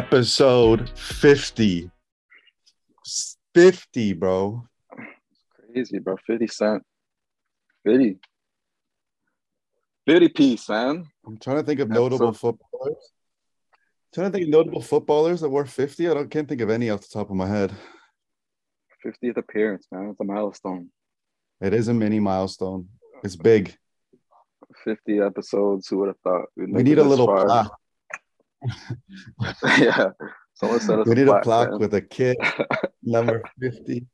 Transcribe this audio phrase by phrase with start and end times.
[0.00, 1.90] episode 50.
[3.54, 4.64] 50, bro.
[5.74, 6.16] Crazy, bro.
[6.26, 6.82] 50 cent.
[7.84, 8.16] 50.
[10.06, 11.04] 50 piece, man.
[11.26, 13.12] I'm trying to think of notable footballers.
[13.74, 13.76] i
[14.14, 16.08] trying to think of notable footballers that were 50.
[16.08, 17.70] I don't can't think of any off the top of my head.
[19.04, 20.08] 50th appearance, man.
[20.08, 20.88] It's a milestone.
[21.60, 22.88] It is a mini milestone.
[23.22, 23.76] It's big.
[24.82, 25.88] 50 episodes.
[25.88, 26.46] Who would have thought?
[26.56, 27.70] We need a little plaque.
[29.78, 30.10] yeah.
[30.54, 32.36] Someone said we need a plaque with a kid
[33.02, 34.06] number 50.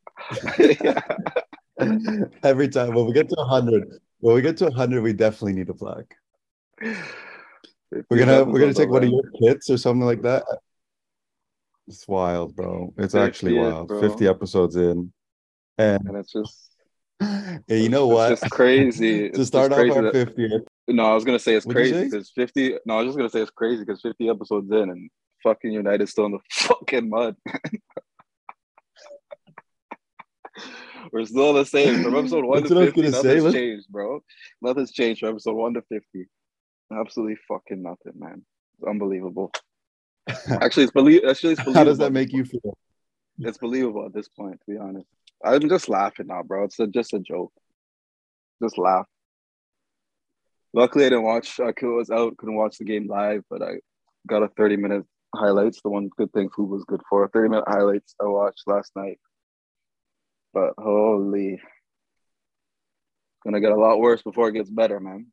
[0.59, 1.01] yeah.
[2.43, 5.69] Every time when we get to 100, when we get to 100, we definitely need
[5.69, 6.15] a plaque.
[6.81, 10.45] We're gonna we're gonna take one of your kits or something like that.
[11.89, 12.93] It's wild, bro.
[12.97, 13.89] It's actually wild.
[13.89, 15.13] 50 episodes in.
[15.79, 16.77] And, and it's just
[17.21, 18.33] yeah, you know what?
[18.33, 19.31] It's crazy.
[19.31, 20.67] to start off our 50th.
[20.89, 22.79] No, I was gonna say it's What'd crazy because 50.
[22.87, 25.11] No, I was just gonna say it's crazy because 50 episodes in and
[25.43, 27.37] fucking United still in the fucking mud.
[31.13, 33.03] We're still the same from episode one to 50.
[33.03, 33.53] Nothing's say.
[33.53, 34.23] changed, bro.
[34.61, 36.27] Nothing's changed from episode one to 50.
[36.93, 38.45] Absolutely fucking nothing, man.
[38.79, 39.53] It's unbelievable.
[40.61, 41.23] Actually, it's, believe.
[41.25, 41.79] actually, it's believable.
[41.79, 42.77] How does that make you feel?
[43.39, 45.07] It's believable at this point, to be honest.
[45.45, 46.65] I'm just laughing now, bro.
[46.65, 47.53] It's a, just a joke.
[48.63, 49.07] Just laugh.
[50.73, 51.59] Luckily, I didn't watch.
[51.59, 53.75] Uh, I was out, couldn't watch the game live, but I
[54.27, 55.81] got a 30 minute highlights.
[55.83, 59.19] The one good thing food was good for 30 minute highlights I watched last night.
[60.53, 61.61] But holy,
[63.45, 65.27] gonna get a lot worse before it gets better, man.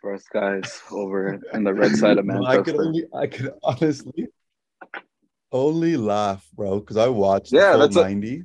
[0.00, 2.60] For us guys over in the red side of Manchester.
[2.60, 4.28] I could only, I could honestly
[5.52, 8.40] only laugh, bro, because I watched yeah, that's 90.
[8.40, 8.42] A,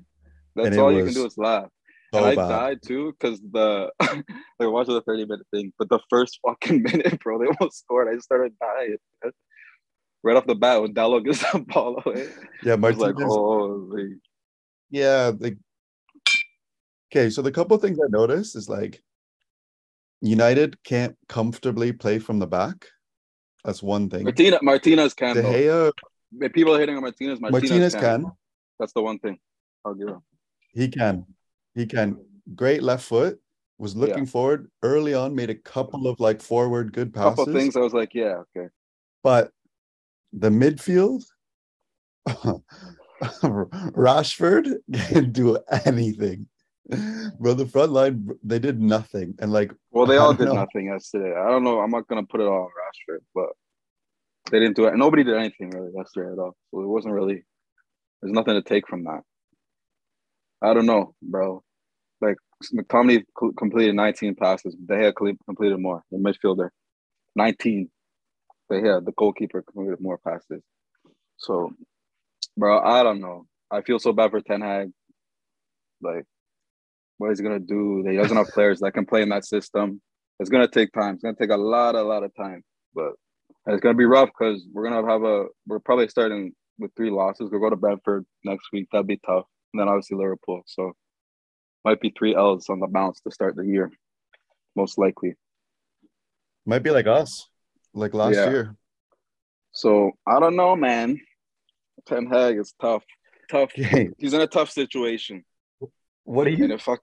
[0.55, 1.69] that's all you can do is laugh.
[2.15, 3.91] So and I died too because the
[4.59, 8.07] they watching the 30 minute thing, but the first fucking minute, bro, they almost scored.
[8.09, 8.97] I just started dying.
[10.23, 12.29] Right off the bat when Dalot gets the ball away.
[12.63, 13.15] Yeah, Martinez.
[13.15, 14.15] like, holy.
[14.89, 15.57] Yeah, like
[17.11, 19.01] okay, so the couple things I noticed is like
[20.21, 22.87] United can't comfortably play from the back.
[23.65, 24.23] That's one thing.
[24.23, 25.35] Martina Martinez can.
[25.35, 25.91] De Gea,
[26.53, 27.41] people are hitting on Martinez.
[27.41, 28.23] Martinez, Martinez can.
[28.23, 28.31] can.
[28.79, 29.37] That's the one thing.
[29.83, 30.21] I'll give him.
[30.71, 31.25] He can.
[31.75, 32.17] He can.
[32.55, 33.39] Great left foot.
[33.77, 34.29] Was looking yeah.
[34.29, 35.35] forward early on.
[35.35, 37.31] Made a couple of like forward good passes.
[37.31, 37.75] Couple of things.
[37.75, 38.69] I was like, yeah, okay.
[39.21, 39.51] But
[40.31, 41.23] the midfield,
[43.43, 46.47] Rashford can do anything.
[47.39, 49.35] Bro, the front line, they did nothing.
[49.39, 50.53] And like, well, they all did know.
[50.53, 51.35] nothing yesterday.
[51.35, 51.81] I don't know.
[51.81, 53.49] I'm not gonna put it all on Rashford, but
[54.51, 54.95] they didn't do it.
[54.95, 56.55] Nobody did anything really yesterday at all.
[56.71, 57.43] So it wasn't really.
[58.21, 59.21] There's nothing to take from that.
[60.61, 61.63] I don't know, bro.
[62.63, 63.23] McTominay
[63.57, 64.75] completed 19 passes.
[64.87, 66.03] They had completed more.
[66.11, 66.69] The midfielder,
[67.35, 67.89] 19.
[68.69, 70.63] They had the goalkeeper completed more passes.
[71.37, 71.73] So,
[72.57, 73.45] bro, I don't know.
[73.69, 74.91] I feel so bad for Ten Hag.
[76.01, 76.25] Like,
[77.17, 78.03] what he's gonna do?
[78.07, 80.01] He doesn't have players that can play in that system.
[80.39, 81.15] It's gonna take time.
[81.15, 82.63] It's gonna take a lot, a lot of time.
[82.93, 83.13] But
[83.67, 85.45] it's gonna be rough because we're gonna have a.
[85.67, 87.49] We're probably starting with three losses.
[87.51, 88.87] We'll go to Brentford next week.
[88.91, 89.45] That'd be tough
[89.75, 90.63] and then obviously Liverpool.
[90.67, 90.93] So
[91.85, 93.91] might be three L's on the bounce to start the year,
[94.75, 95.35] most likely.
[96.65, 97.47] Might be like us,
[97.93, 98.49] like last yeah.
[98.49, 98.75] year.
[99.71, 101.21] So I don't know, man.
[102.07, 103.03] Ten Hag is tough.
[103.49, 103.71] Tough.
[103.77, 104.09] Okay.
[104.17, 105.45] He's in a tough situation.
[106.23, 106.63] What are you?
[106.63, 106.95] And if I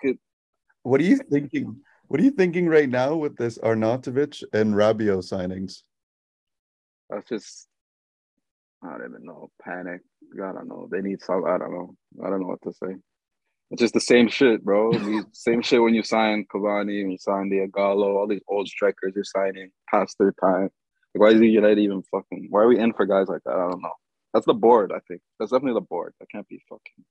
[0.82, 1.76] what are you thinking?
[2.08, 5.82] What are you thinking right now with this Arnautovic and Rabiot signings?
[7.08, 7.68] That's just
[8.82, 9.50] I don't even know.
[9.62, 10.00] Panic.
[10.34, 10.88] I don't know.
[10.90, 11.44] They need some.
[11.46, 11.94] I don't know.
[12.24, 12.96] I don't know what to say.
[13.72, 14.92] It's just the same shit, bro.
[15.32, 19.70] same shit when you sign Cavani, when you sign all these old strikers you're signing
[19.90, 20.68] past their time.
[21.14, 22.48] Like, why is the United even fucking?
[22.50, 23.54] Why are we in for guys like that?
[23.54, 23.92] I don't know.
[24.34, 24.92] That's the board.
[24.94, 26.12] I think that's definitely the board.
[26.20, 27.04] That can't be fucking.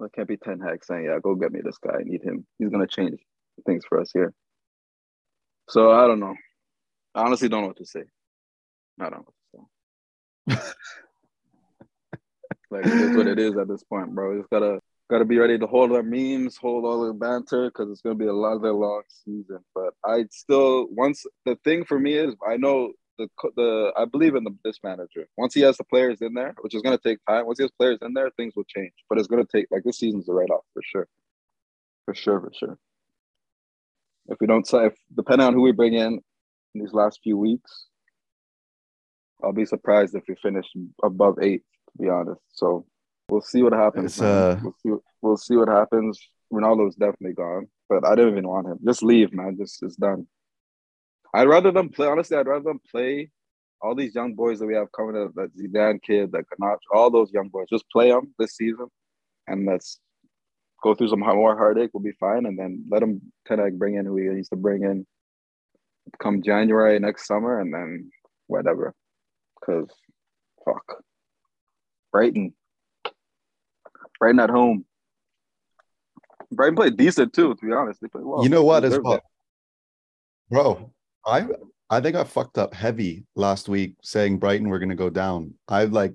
[0.00, 1.98] That can't be Ten Hag saying, "Yeah, go get me this guy.
[2.00, 2.46] I need him.
[2.58, 3.20] He's gonna change
[3.66, 4.32] things for us here."
[5.68, 6.36] So I don't know.
[7.14, 8.04] I honestly don't know what to say.
[8.98, 9.68] I don't know.
[12.70, 14.38] like it's what it is at this point, bro.
[14.38, 18.00] Just gotta gotta be ready to hold our memes, hold all the banter, because it's
[18.00, 19.58] gonna be a lot another long season.
[19.74, 24.34] But I still once the thing for me is I know the the I believe
[24.34, 25.26] in the, this manager.
[25.36, 27.46] Once he has the players in there, which is gonna take time.
[27.46, 28.92] Once he has players in there, things will change.
[29.08, 31.08] But it's gonna take like this season's a write off for sure,
[32.04, 32.78] for sure, for sure.
[34.28, 36.20] If we don't, if depending on who we bring in
[36.74, 37.86] in these last few weeks,
[39.42, 40.66] I'll be surprised if we finish
[41.02, 41.62] above eight,
[41.92, 42.42] to be honest.
[42.52, 42.84] So
[43.28, 44.20] we'll see what happens.
[44.20, 44.58] Uh...
[44.62, 46.20] We'll, see, we'll see what happens.
[46.52, 48.78] Ronaldo's definitely gone, but I didn't even want him.
[48.84, 49.56] Just leave, man.
[49.58, 50.26] Just it's done.
[51.34, 52.06] I'd rather them play.
[52.06, 53.30] Honestly, I'd rather them play
[53.80, 57.10] all these young boys that we have coming up, that Zidane kid, that Garnacho, all
[57.10, 58.86] those young boys, just play them this season,
[59.46, 60.00] and let's
[60.82, 61.90] go through some more heartache.
[61.92, 64.56] We'll be fine, and then let him Ten Hag bring in who he needs to
[64.56, 65.06] bring in
[66.18, 68.10] come January next summer, and then
[68.46, 68.94] whatever.
[69.60, 69.90] Because
[70.64, 71.02] fuck,
[72.10, 72.54] Brighton,
[74.18, 74.84] Brighton at home.
[76.50, 78.00] Brighton played decent too, to be honest.
[78.00, 78.42] They played well.
[78.42, 79.20] You know what as well,
[80.50, 80.92] bro?
[81.26, 81.46] I
[81.90, 85.54] I think I fucked up heavy last week saying Brighton were gonna go down.
[85.68, 86.14] I like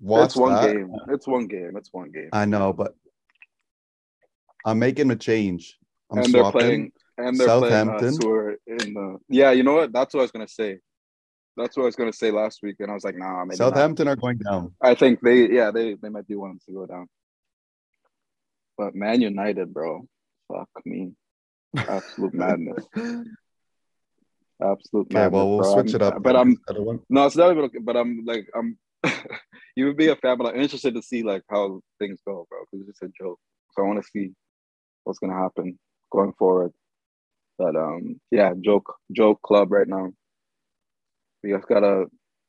[0.00, 0.74] watched It's one that.
[0.74, 0.92] game.
[1.08, 1.72] It's one game.
[1.76, 2.28] It's one game.
[2.32, 2.94] I know, but
[4.64, 5.78] I'm making a change.
[6.10, 8.56] I'm and they're playing and they're playing uh, Southampton.
[8.66, 9.52] In the yeah.
[9.52, 9.92] You know what?
[9.92, 10.78] That's what I was gonna say.
[11.56, 13.70] That's what I was gonna say last week, and I was like, nah, maybe not.
[13.70, 14.74] Southampton are going down.
[14.82, 17.08] I think they yeah they they might be wanting to go down.
[18.78, 20.06] But Man United, bro,
[20.48, 21.12] fuck me,
[21.76, 22.84] absolute madness,
[24.62, 25.32] absolute Okay, madness.
[25.32, 25.72] well we'll bro.
[25.72, 26.22] switch I'm- it up.
[26.22, 26.56] But I'm
[27.08, 27.64] no, it's not even.
[27.64, 28.78] okay, But I'm like I'm.
[29.76, 32.60] you would be a fan, but I'm interested to see like how things go, bro.
[32.70, 33.38] Because it's just a joke.
[33.72, 34.32] So I want to see
[35.04, 35.78] what's gonna happen
[36.10, 36.72] going forward.
[37.58, 40.10] But um, yeah, joke joke club right now.
[41.42, 42.06] We just gotta,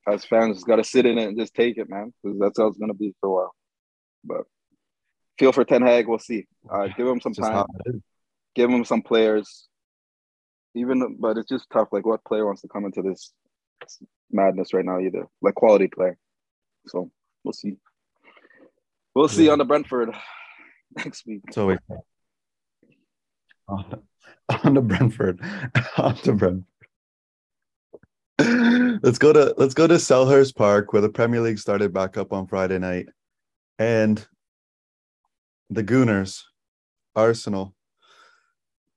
[0.08, 2.14] as fans, just gotta sit in it and just take it, man.
[2.24, 3.56] Because that's how it's gonna be for a while.
[4.24, 4.44] But
[5.38, 6.48] feel for Ten Hag, we'll see.
[6.70, 8.02] Uh, give him some time how it is.
[8.56, 9.68] give him some players.
[10.76, 11.88] Even, but it's just tough.
[11.92, 13.32] Like, what player wants to come into this
[14.32, 15.00] madness right now?
[15.00, 16.18] Either like quality player.
[16.88, 17.10] So
[17.44, 17.78] we'll see.
[19.16, 19.54] We'll see Yeah.
[19.54, 20.12] on the Brentford
[20.96, 21.42] next week.
[21.52, 21.80] So always
[23.68, 24.02] on,
[24.64, 25.42] on to Brentford.
[25.98, 26.64] on to Brentford.
[29.04, 32.32] let's go to let's go to Selhurst Park where the Premier League started back up
[32.34, 33.08] on Friday night.
[33.80, 34.26] And
[35.70, 36.44] the Gooners,
[37.16, 37.76] Arsenal,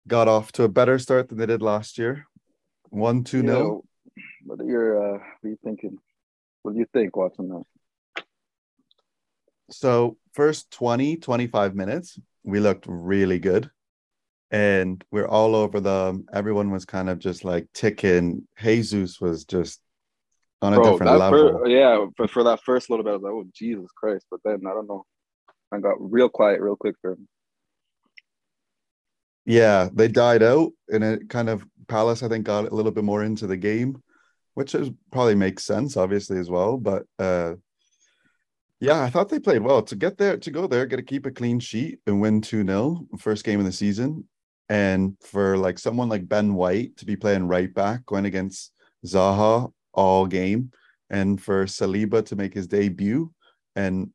[0.07, 2.27] got off to a better start than they did last year.
[2.91, 3.85] One, two nil.
[4.17, 4.99] Yeah, What are your?
[4.99, 5.99] Uh, what are you thinking?
[6.63, 7.63] What do you think watching that?
[9.71, 13.71] So first 20, 25 minutes, we looked really good.
[14.51, 16.27] And we're all over them.
[16.33, 18.49] Everyone was kind of just like ticking.
[18.61, 19.81] Jesus was just
[20.61, 21.61] on a Bro, different level.
[21.61, 24.41] fir- yeah, but for that first little bit, I was like, "Oh Jesus Christ!" But
[24.45, 25.05] then I don't know.
[25.73, 27.29] I got real quiet real quick for him.
[29.45, 33.05] yeah, they died out, and it kind of Palace, I think, got a little bit
[33.05, 34.01] more into the game,
[34.55, 36.77] which is probably makes sense, obviously, as well.
[36.79, 37.55] But uh
[38.81, 41.27] yeah, I thought they played well to get there, to go there, get to keep
[41.27, 44.27] a clean sheet and win 2 0, first game of the season.
[44.71, 48.73] And for like someone like Ben White to be playing right back, going against
[49.05, 50.73] Zaha all game,
[51.11, 53.33] and for Saliba to make his debut
[53.77, 54.11] and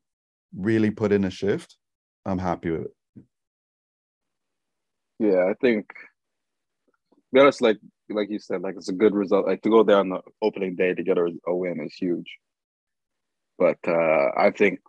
[0.54, 1.76] really put in a shift,
[2.24, 3.24] I'm happy with it.
[5.18, 5.86] Yeah, I think.
[7.32, 7.78] Be honest, like
[8.10, 9.46] like you said, like it's a good result.
[9.46, 12.38] Like to go there on the opening day to get a, a win is huge.
[13.58, 14.80] But uh I think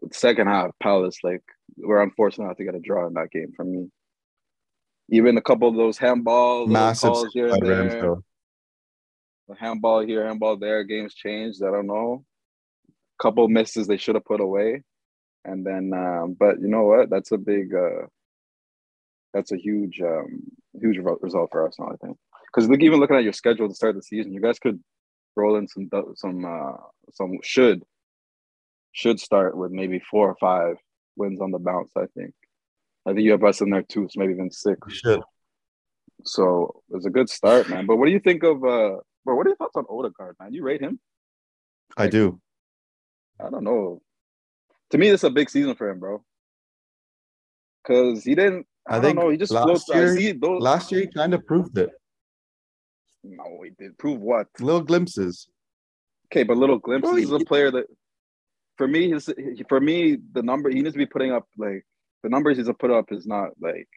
[0.00, 1.42] the second half, Palace like
[1.76, 3.90] we're unfortunate not to get a draw in that game for me.
[5.10, 8.16] Even a couple of those handball little Massive calls here and there,
[9.48, 10.84] the handball here, handball there.
[10.84, 11.62] Games changed.
[11.62, 12.24] I don't know.
[13.20, 14.82] Couple misses they should have put away,
[15.44, 15.92] and then.
[15.94, 17.10] Um, but you know what?
[17.10, 17.74] That's a big.
[17.74, 18.06] Uh,
[19.32, 20.44] that's a huge, um,
[20.80, 21.92] huge result for Arsenal.
[21.92, 24.58] I think because look, even looking at your schedule to start the season, you guys
[24.58, 24.80] could
[25.34, 26.76] roll in some some uh,
[27.12, 27.82] some should
[28.92, 30.76] should start with maybe four or five
[31.16, 31.92] wins on the bounce.
[31.96, 32.34] I think.
[33.06, 34.78] I think you have us in there too, so maybe even six.
[34.86, 35.20] We should.
[36.24, 37.86] So it's a good start, man.
[37.86, 40.52] But what do you think of uh bro, what are your thoughts on Odegaard, man?
[40.52, 40.98] You rate him?
[41.96, 42.40] I do.
[43.40, 44.00] I don't know.
[44.90, 46.24] To me, this is a big season for him, bro.
[47.86, 49.88] Cause he didn't I, I don't think know, he just last floats.
[50.18, 51.90] Year- those Last year, he kind of proved it.
[53.24, 54.46] No, he did prove what?
[54.60, 55.48] Little glimpses.
[56.26, 57.86] Okay, but little glimpses Bro, is a player that
[58.76, 59.32] for me, his
[59.68, 61.84] for me, the number he needs to be putting up like
[62.22, 63.88] the numbers he's put up is not like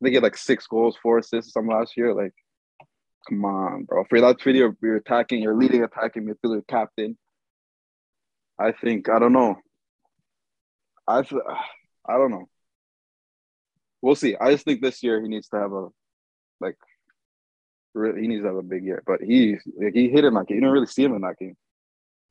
[0.00, 2.14] they get like six goals, four assists some last year.
[2.14, 2.32] Like,
[3.28, 4.04] come on, bro.
[4.08, 7.16] For that video, you're attacking, you're leading attacking midfielder captain.
[8.58, 9.56] I think I don't know.
[11.06, 11.42] I th-
[12.08, 12.48] I don't know.
[14.02, 14.36] We'll see.
[14.36, 15.88] I just think this year he needs to have a
[16.60, 16.76] like
[17.94, 19.02] really, he needs to have a big year.
[19.06, 21.56] But he like, he hit him like you didn't really see him in that game.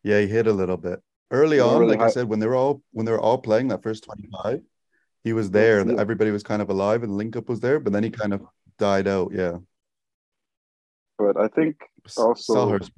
[0.03, 1.79] Yeah, he hit a little bit early on.
[1.79, 4.03] really like I said, when they were all when they were all playing that first
[4.03, 4.61] twenty five,
[5.23, 5.85] he was there.
[5.87, 5.99] Yeah.
[5.99, 7.79] Everybody was kind of alive, and link up was there.
[7.79, 8.41] But then he kind of
[8.77, 9.31] died out.
[9.33, 9.57] Yeah.
[11.17, 11.77] But I think
[12.15, 12.91] Also- Selhurst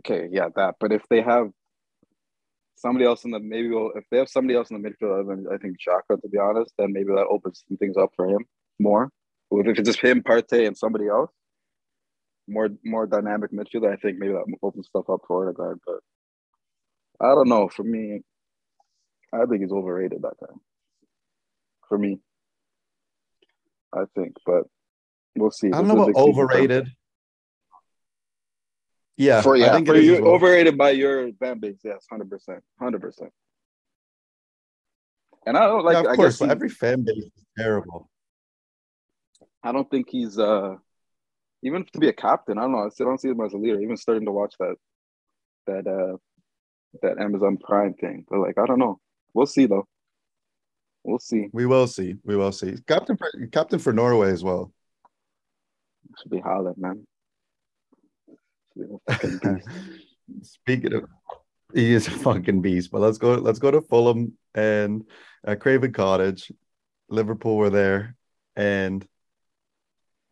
[0.00, 0.76] okay, yeah, that.
[0.80, 1.50] But if they have
[2.76, 5.36] somebody else in the maybe we'll, if they have somebody else in the midfield, other
[5.36, 8.28] than I think Xhaka, to be honest, then maybe that opens some things up for
[8.28, 8.44] him
[8.78, 9.10] more.
[9.50, 11.30] But if it's just him, Partey, and somebody else,
[12.48, 15.80] more more dynamic midfielder, I think maybe that opens stuff up for Odegaard.
[15.86, 16.00] But
[17.20, 17.68] I don't know.
[17.68, 18.22] For me,
[19.32, 20.60] I think he's overrated that time.
[21.88, 22.18] For me,
[23.92, 24.64] I think, but
[25.36, 25.68] we'll see.
[25.68, 26.88] I don't know about overrated.
[29.16, 30.32] Yeah, for yeah, I think for you, well.
[30.32, 31.78] overrated by your fan base.
[31.84, 33.30] Yes, hundred percent, hundred percent.
[35.46, 35.94] And I don't like.
[35.94, 38.10] yeah, of I course, guess he- every fan base is terrible.
[39.62, 40.74] I don't think he's uh
[41.62, 42.58] even to be a captain.
[42.58, 42.86] I don't know.
[42.86, 43.80] I still don't see him as a leader.
[43.80, 44.74] Even starting to watch that
[45.66, 46.16] that uh
[47.02, 48.98] that Amazon Prime thing, but like I don't know.
[49.32, 49.86] We'll see though.
[51.04, 51.48] We'll see.
[51.52, 52.16] We will see.
[52.24, 52.76] We will see.
[52.88, 54.72] Captain for, captain for Norway as well.
[56.22, 57.06] Should be Haaland, man.
[58.78, 59.68] A fucking beast.
[60.42, 61.04] Speaking of,
[61.74, 62.90] he is a fucking beast.
[62.90, 63.34] But let's go.
[63.34, 65.04] Let's go to Fulham and
[65.46, 66.50] uh, Craven Cottage.
[67.08, 68.16] Liverpool were there,
[68.56, 69.06] and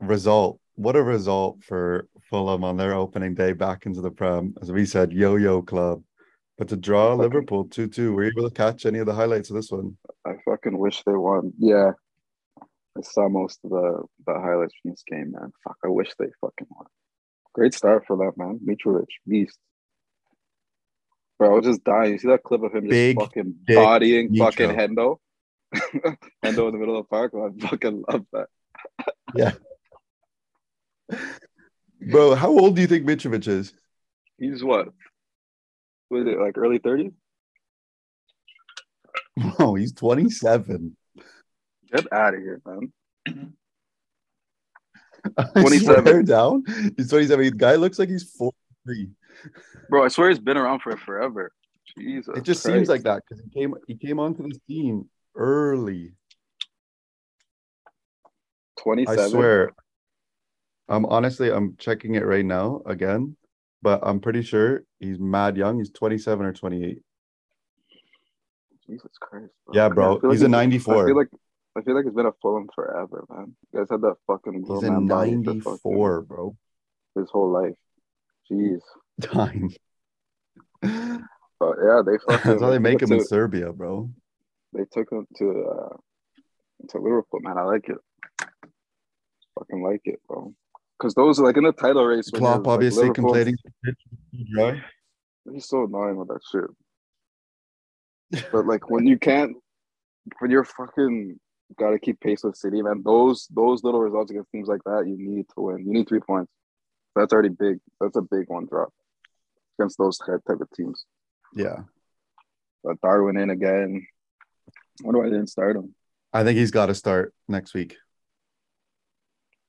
[0.01, 0.59] result.
[0.75, 4.55] What a result for Fulham on their opening day back into the Prem.
[4.63, 6.03] As we said, yo-yo club.
[6.57, 9.51] But to draw Fucking- Liverpool two-two, were you able to catch any of the highlights
[9.51, 9.97] of this one?
[10.27, 11.53] I fucking wish they won.
[11.59, 11.93] Yeah.
[12.97, 15.51] I saw most of the, the highlights from this game, man.
[15.65, 16.87] Fuck, I wish they fucking won.
[17.55, 18.61] Great start for that, man.
[18.67, 19.59] Mitrovic, beast.
[21.39, 22.13] Bro, I was just dying.
[22.13, 24.39] You see that clip of him just Big fucking bodying Mitro.
[24.39, 25.19] fucking Hendo?
[26.45, 27.33] Hendo in the middle of the park.
[27.35, 28.49] I fucking love that.
[29.35, 29.53] Yeah,
[32.01, 33.73] bro, how old do you think Mitrovic is?
[34.39, 34.89] He's what?
[36.11, 37.13] Was it like early 30s?
[39.59, 40.95] Oh, he's 27.
[41.91, 42.93] Get out of here, man.
[45.37, 46.05] I 27.
[46.05, 46.65] swear down.
[46.97, 47.45] He's 27.
[47.45, 49.09] The guy looks like he's 43.
[49.89, 51.53] Bro, I swear he's been around for forever.
[51.99, 52.37] Jesus.
[52.37, 52.77] It just Christ.
[52.77, 56.13] seems like that because he came he came onto the scene early.
[58.79, 59.25] 27.
[59.25, 59.73] I swear.
[60.89, 63.37] I'm honestly I'm checking it right now again,
[63.83, 65.79] but I'm pretty sure he's mad young.
[65.79, 67.03] He's 27 or 28.
[68.87, 69.53] Jesus Christ.
[69.73, 70.21] Yeah, I bro.
[70.31, 71.07] He's a I 94.
[71.07, 71.29] feel like
[71.77, 73.57] I feel like it's been a Fulham forever, man.
[73.73, 75.07] You guys had that fucking He's grown a man
[75.43, 76.57] body for fucking 94, bro.
[77.15, 77.75] his whole life.
[78.51, 78.81] Jeez.
[79.23, 79.71] Time.
[80.83, 84.11] But yeah, they fucking That's how they make him it in Serbia, bro.
[84.73, 85.97] they took him to uh
[86.89, 87.57] to Liverpool, man.
[87.57, 87.99] I like it.
[89.59, 90.53] Fucking like it, bro.
[90.99, 92.31] Because those are like in the title race.
[92.31, 93.57] Klopp you're, like, obviously complaining.
[95.53, 98.43] He's so annoying with that shit.
[98.53, 99.57] But like when you can't,
[100.39, 101.39] when you're fucking
[101.77, 103.03] got to keep pace with City, man.
[103.05, 105.87] Those those little results against teams like that, you need to win.
[105.87, 106.51] You need three points.
[107.15, 107.79] That's already big.
[108.01, 108.93] That's a big one drop
[109.79, 111.05] against those type of teams.
[111.55, 111.81] Yeah.
[112.83, 114.07] But Darwin in again.
[114.69, 115.95] I wonder why they didn't start him.
[116.33, 117.97] I think he's got to start next week.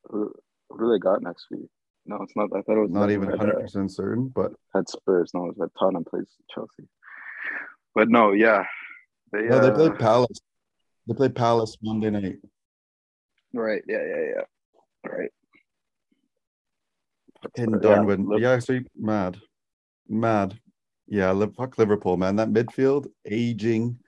[0.09, 0.33] Who,
[0.69, 1.69] who do they got next week?
[2.05, 2.49] No, it's not.
[2.55, 5.31] I thought it was Not even 100% certain, but had Spurs.
[5.33, 6.89] No, it was at Tottenham plays Chelsea.
[7.95, 8.65] But no, yeah,
[9.31, 10.41] they no, they uh, played Palace.
[11.07, 12.37] They played Palace Monday night.
[13.53, 13.83] right.
[13.87, 15.11] Yeah, yeah, yeah.
[15.11, 15.29] Right.
[17.55, 18.27] in Yeah, Darwin.
[18.27, 19.37] Liv- Yeah, so mad,
[20.07, 20.57] mad.
[21.07, 22.37] Yeah, fuck Liverpool, man.
[22.37, 23.99] That midfield aging.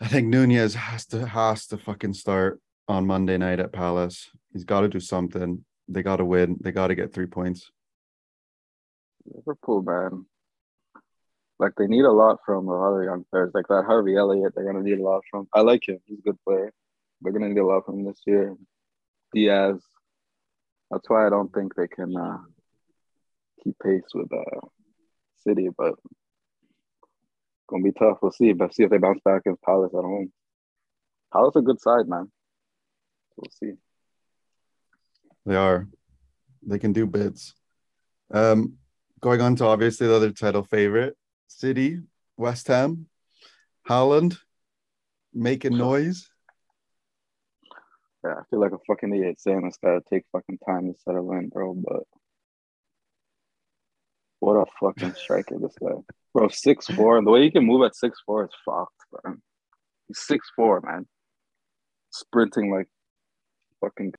[0.00, 4.30] I think Nunez has to has to fucking start on Monday night at Palace.
[4.52, 5.64] He's got to do something.
[5.88, 6.58] They got to win.
[6.60, 7.70] They got to get three points.
[9.24, 10.26] Liverpool, man.
[11.58, 14.54] Like they need a lot from a lot of young players, like that Harvey Elliott.
[14.54, 15.48] They're gonna need a lot from.
[15.52, 16.72] I like him; he's a good player.
[17.20, 18.56] They're gonna need a lot from this year.
[19.32, 19.80] Diaz.
[20.90, 22.38] That's why I don't think they can uh,
[23.62, 24.66] keep pace with uh,
[25.44, 25.94] City, but
[27.68, 28.18] gonna be tough.
[28.20, 28.52] We'll see.
[28.52, 30.32] But see if they bounce back against Palace at home.
[31.32, 32.30] Palace a good side, man.
[33.36, 33.72] We'll see.
[35.46, 35.88] They are.
[36.66, 37.54] They can do bits.
[38.32, 38.74] Um,
[39.20, 42.00] going on to obviously the other title favorite, City,
[42.36, 43.06] West Ham,
[43.88, 44.36] Haaland,
[45.32, 46.28] making noise.
[48.24, 51.32] Yeah, I feel like a fucking idiot saying this gotta take fucking time to settle
[51.32, 51.74] in, bro.
[51.74, 52.04] But
[54.40, 55.96] what a fucking striker this guy,
[56.32, 56.48] bro.
[56.48, 58.92] Six four, the way he can move at six four is fucked,
[59.24, 59.42] man.
[60.08, 61.06] He's six four, man.
[62.10, 62.88] Sprinting like
[63.80, 64.14] fucking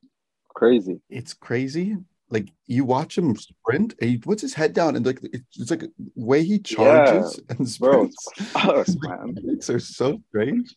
[0.53, 1.01] crazy.
[1.09, 1.97] It's crazy.
[2.35, 3.39] Like you watch him mm.
[3.39, 6.59] sprint, and he puts his head down, and like it's, it's like the way he
[6.59, 8.27] charges and Bro, sprints.
[8.37, 9.35] it's man.
[9.35, 10.75] mechanics are so strange.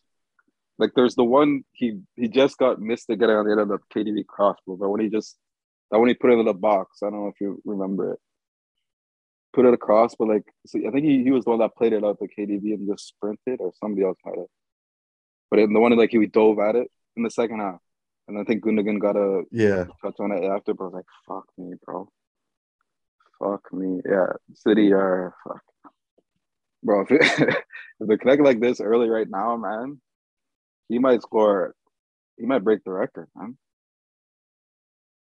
[0.77, 3.67] Like there's the one he he just got missed to get on the end of
[3.67, 4.55] the KDB cross.
[4.65, 5.35] But when he just
[5.91, 8.19] that when he put it in the box, I don't know if you remember it.
[9.51, 11.91] Put it across, but like see, I think he, he was the one that played
[11.91, 14.47] it out the KDB and just sprinted, or somebody else might have.
[15.51, 17.81] But in the one like he dove at it in the second half,
[18.29, 19.85] And I think Gundogan got a Yeah.
[20.03, 22.07] touch on it after, but I was like, fuck me, bro.
[23.39, 24.01] Fuck me.
[24.05, 24.33] Yeah.
[24.53, 25.61] City are fuck.
[26.83, 27.21] Bro, if, it,
[27.99, 29.99] if they connect like this early right now, man,
[30.89, 31.75] he might score
[32.37, 33.57] he might break the record, man.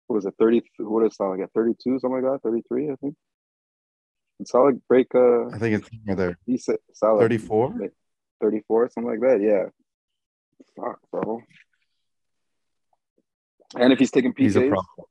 [0.06, 0.62] What was it, 30?
[0.78, 1.50] What did Salah get?
[1.54, 2.42] 32, something like that?
[2.42, 3.14] 33, I think.
[4.38, 6.38] Did Salah break uh I think it's there.
[6.46, 7.74] he said Salah 34?
[8.42, 9.40] 34, something like that.
[9.42, 9.64] Yeah.
[10.76, 11.40] Fuck, bro.
[13.76, 15.06] And if he's taking PKs, He's a problem.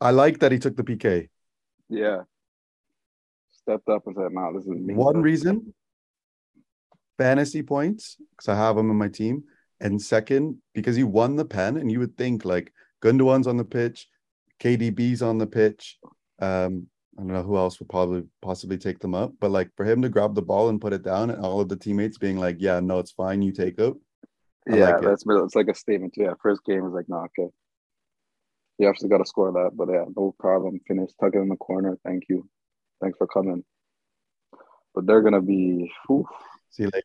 [0.00, 1.28] I like that he took the PK.
[1.88, 2.22] yeah.
[3.52, 4.92] Stepped up and said, nah, this is me.
[4.92, 5.72] One reason,
[7.16, 9.44] fantasy points, because I have him in my team.
[9.80, 12.72] And second, because he won the pen, and you would think like
[13.02, 14.06] Gundogan's on the pitch,
[14.60, 15.98] KDB's on the pitch.
[16.40, 19.84] Um, I don't know who else would probably possibly take them up, but like for
[19.86, 22.36] him to grab the ball and put it down, and all of the teammates being
[22.38, 23.94] like, "Yeah, no, it's fine, you take it."
[24.70, 26.14] I yeah, like that's it's like a statement.
[26.14, 26.22] too.
[26.22, 27.50] Yeah, first game is like, nah, okay.
[28.78, 30.80] You actually got to score that, but yeah, no problem.
[30.88, 31.96] Finish, tuck it in the corner.
[32.04, 32.48] Thank you,
[33.00, 33.64] thanks for coming.
[34.94, 36.26] But they're gonna be, whew,
[36.70, 37.04] See, like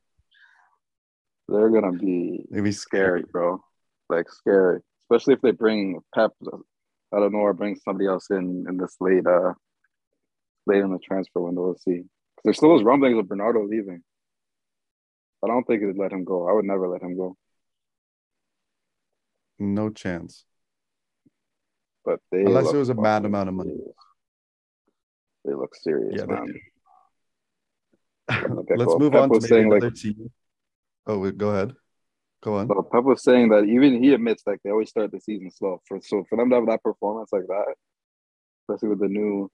[1.48, 3.62] they're gonna be maybe scary, bro.
[4.10, 6.32] Like scary, especially if they bring Pep
[7.14, 9.54] out of nowhere, bring somebody else in in this late, uh,
[10.66, 11.64] late in the transfer window.
[11.64, 12.00] We'll see.
[12.02, 14.04] 'Cause there's still those rumblings of Bernardo leaving.
[15.44, 16.48] I don't think they'd let him go.
[16.48, 17.36] I would never let him go.
[19.60, 20.46] No chance.
[22.06, 23.70] But they Unless it was a mad fucking amount of money.
[23.72, 23.96] serious.
[25.46, 26.54] They look serious, Yeah, man.
[28.78, 30.32] Let's move Pep on to saying, like- team.
[31.08, 31.74] Oh, wait, go ahead.
[32.42, 32.68] Go on.
[32.68, 35.82] So Pep was saying that even he admits like they always start the season slow.
[35.88, 37.74] For so for them to have that performance like that,
[38.64, 39.50] especially with the new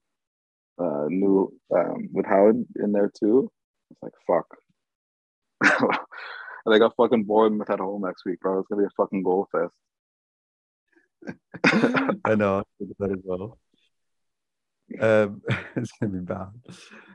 [0.78, 3.50] uh new um with Howard in there too,
[3.90, 4.46] it's like fuck.
[5.62, 5.90] and
[6.72, 8.60] they got fucking Bournemouth at home next week, bro.
[8.60, 9.72] It's gonna be a fucking goal fest.
[11.64, 13.58] I know I did that as well.
[15.00, 15.42] Um,
[15.76, 16.48] it's gonna be bad.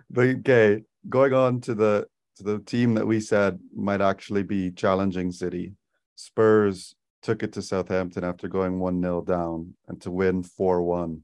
[0.09, 4.71] But okay, going on to the to the team that we said might actually be
[4.71, 5.73] challenging City.
[6.15, 11.21] Spurs took it to Southampton after going 1-0 down and to win 4-1.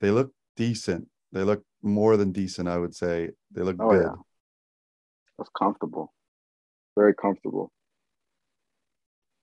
[0.00, 1.08] They look decent.
[1.32, 3.30] They look more than decent, I would say.
[3.50, 4.02] They look Oh, good.
[4.02, 4.14] yeah.
[5.38, 6.12] That's comfortable.
[6.96, 7.70] Very comfortable.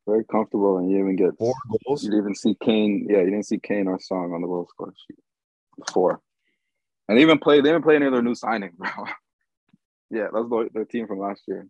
[0.10, 1.54] Very comfortable, and you even get Four
[1.86, 2.04] goals.
[2.04, 3.06] You didn't even see Kane.
[3.08, 5.20] Yeah, you didn't see Kane or Son on the goal score sheet.
[5.94, 6.20] Four.
[7.08, 7.62] And they even play.
[7.62, 8.90] They even play any of their new signing, bro.
[10.10, 11.68] yeah, that's the, their team from last year.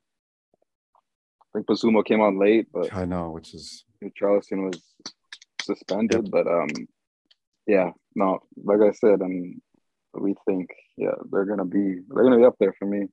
[0.55, 4.81] I think Bissouma came on late, but I know, which is Richarlison was
[5.61, 6.31] suspended.
[6.31, 6.69] But um,
[7.67, 9.59] yeah, no, like I said, and
[10.13, 13.07] we think, yeah, they're gonna be they're gonna be up there for me.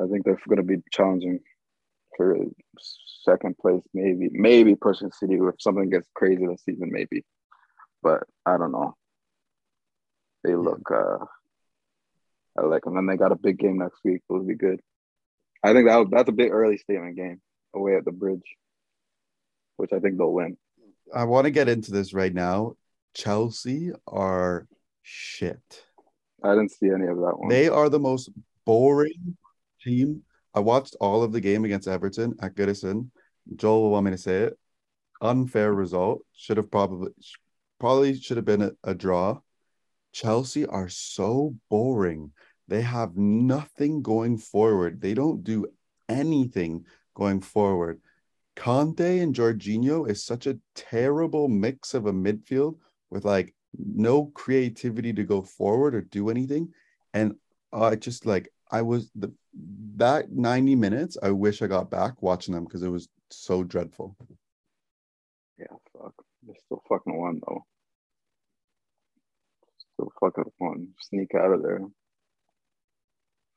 [0.00, 1.40] I think they're gonna be challenging
[2.16, 2.36] for
[3.24, 7.24] second place, maybe, maybe pushing City if something gets crazy this season, maybe.
[8.02, 8.96] But I don't know.
[10.42, 11.24] They look uh
[12.58, 12.96] I like them.
[12.96, 14.22] And they got a big game next week.
[14.28, 14.80] It'll be good.
[15.62, 17.40] I think that that's a big early statement game
[17.74, 18.56] away at the bridge,
[19.76, 20.56] which I think they'll win.
[21.14, 22.74] I want to get into this right now.
[23.14, 24.66] Chelsea are
[25.02, 25.84] shit.
[26.42, 27.48] I didn't see any of that one.
[27.48, 28.30] They are the most
[28.66, 29.36] boring
[29.80, 30.22] team.
[30.54, 33.10] I watched all of the game against Everton at Goodison.
[33.56, 34.58] Joel will want me to say it.
[35.20, 36.22] Unfair result.
[36.32, 37.10] Should have probably
[37.80, 39.40] probably should have been a, a draw.
[40.12, 42.30] Chelsea are so boring.
[42.68, 45.00] They have nothing going forward.
[45.00, 45.66] They don't do
[46.08, 48.00] anything going forward.
[48.56, 52.76] Kante and Jorginho is such a terrible mix of a midfield
[53.10, 56.72] with like no creativity to go forward or do anything.
[57.12, 57.34] And
[57.72, 59.32] I just like I was the
[59.96, 64.16] that 90 minutes, I wish I got back watching them because it was so dreadful.
[65.58, 66.14] Yeah, fuck.
[66.46, 67.64] They still fucking won though.
[69.94, 70.88] Still fucking won.
[71.00, 71.80] Sneak out of there.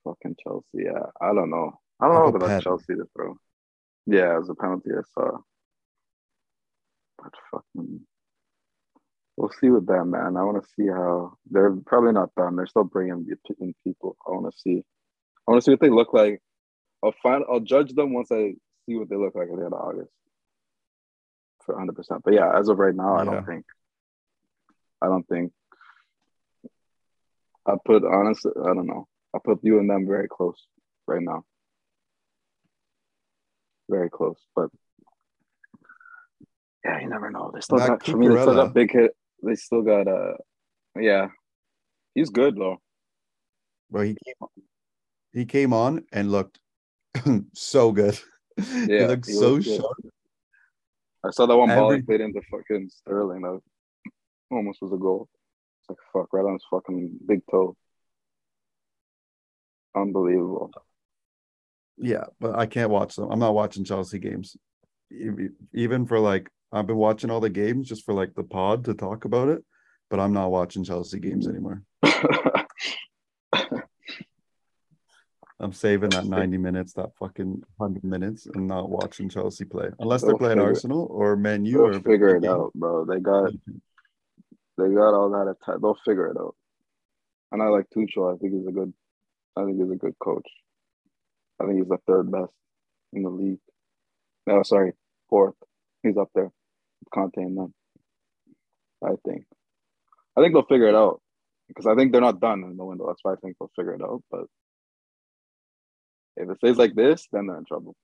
[0.03, 0.85] Fucking Chelsea.
[0.85, 1.79] Yeah, I don't know.
[1.99, 2.61] I don't know Have if a that's pen.
[2.61, 3.37] Chelsea to throw.
[4.05, 5.37] Yeah, it was a penalty I saw.
[7.17, 8.01] But fucking,
[9.35, 10.37] we'll see with them, man.
[10.37, 12.55] I want to see how they're probably not done.
[12.55, 13.25] They're still bringing
[13.59, 14.15] in people.
[14.25, 14.83] I want to see.
[15.47, 16.41] I want to see what they look like.
[17.03, 17.43] I'll find.
[17.49, 18.53] I'll judge them once I
[18.85, 20.11] see what they look like at the end of August.
[21.65, 21.93] For 100.
[21.95, 23.65] percent But yeah, as of right now, I don't think.
[25.01, 25.51] I don't think.
[27.65, 29.07] I put honestly, I don't know.
[29.35, 30.65] I put you and them very close
[31.05, 31.43] right now.
[33.89, 34.69] Very close, but
[36.83, 37.51] yeah, you never know.
[37.53, 38.27] They still got for me.
[38.27, 39.11] They still Cucurella- got big hit.
[39.43, 40.33] They still got uh,
[40.99, 41.27] yeah,
[42.15, 42.77] he's good though.
[43.89, 44.49] Where he came on,
[45.37, 46.59] he came on and looked
[47.53, 48.19] so good.
[48.57, 49.97] he Yeah, looked he so looked sharp.
[51.23, 53.41] I saw that one ball he played into fucking Sterling.
[53.41, 53.59] That
[54.49, 55.27] almost was a goal.
[55.81, 57.75] It's like fuck, right on his fucking big toe.
[59.95, 60.71] Unbelievable.
[61.97, 63.29] Yeah, but I can't watch them.
[63.31, 64.55] I'm not watching Chelsea games.
[65.73, 68.93] Even for like I've been watching all the games just for like the pod to
[68.93, 69.63] talk about it,
[70.09, 71.83] but I'm not watching Chelsea games anymore.
[75.59, 80.21] I'm saving that 90 minutes, that fucking 100 minutes, and not watching Chelsea play unless
[80.21, 83.05] they're They'll playing figure- Arsenal or Man U They'll or figure it out, bro.
[83.05, 83.51] They got
[84.77, 85.81] they got all that attack.
[85.81, 86.55] They'll figure it out.
[87.51, 88.35] And I like Tuchel.
[88.35, 88.93] I think he's a good.
[89.55, 90.47] I think he's a good coach.
[91.59, 92.51] I think he's the third best
[93.13, 93.59] in the league.
[94.45, 94.93] No, sorry,
[95.29, 95.55] fourth.
[96.03, 96.51] He's up there.
[97.11, 97.73] Conte and them.
[99.03, 99.45] I think.
[100.37, 101.19] I think they'll figure it out
[101.67, 103.07] because I think they're not done in the window.
[103.07, 104.21] That's why I think they'll figure it out.
[104.29, 104.45] But
[106.37, 107.95] if it stays like this, then they're in trouble.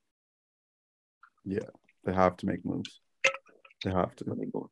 [1.45, 1.69] Yeah,
[2.05, 2.99] they have to make moves.
[3.83, 4.25] They have to.
[4.27, 4.69] Let me go.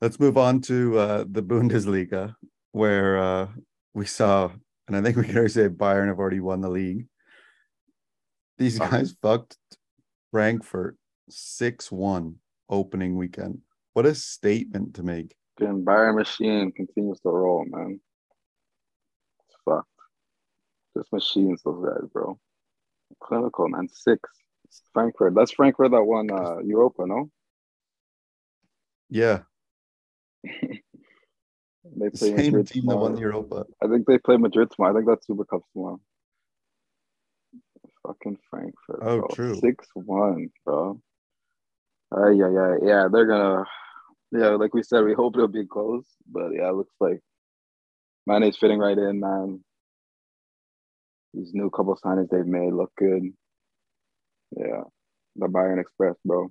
[0.00, 2.34] Let's move on to uh, the Bundesliga,
[2.72, 3.48] where uh,
[3.94, 4.50] we saw,
[4.86, 7.06] and I think we can already say Bayern have already won the league.
[8.58, 8.88] These Oh.
[8.90, 9.56] guys fucked
[10.30, 10.96] Frankfurt
[11.30, 12.36] 6 1
[12.68, 13.58] opening weekend.
[13.94, 15.34] What a statement to make.
[15.58, 18.00] The Bayern machine continues to roll, man.
[19.64, 19.88] Fucked.
[20.96, 22.38] Just machines, those guys, bro.
[23.22, 23.88] Clinical, man.
[23.88, 24.28] Six.
[24.92, 25.34] Frankfurt.
[25.34, 27.30] That's Frankfurt that won uh, Europa, no?
[29.08, 29.42] Yeah,
[31.84, 33.66] They the play same Madrid team that won Europa.
[33.82, 34.92] I think they play Madrid tomorrow.
[34.92, 36.00] I think that's Super Cup tomorrow.
[38.06, 39.00] Fucking Frankfurt.
[39.02, 39.28] Oh, bro.
[39.32, 39.54] true.
[39.56, 41.00] Six one, bro.
[42.14, 43.08] Uh, yeah, yeah, yeah.
[43.12, 43.64] They're gonna,
[44.32, 44.50] yeah.
[44.50, 47.20] Like we said, we hope it'll be close, but yeah, it looks like
[48.26, 49.62] Mane's fitting right in, man.
[51.34, 53.24] These new couple signings they've made look good.
[54.56, 54.82] Yeah,
[55.36, 56.48] the Bayern Express, bro.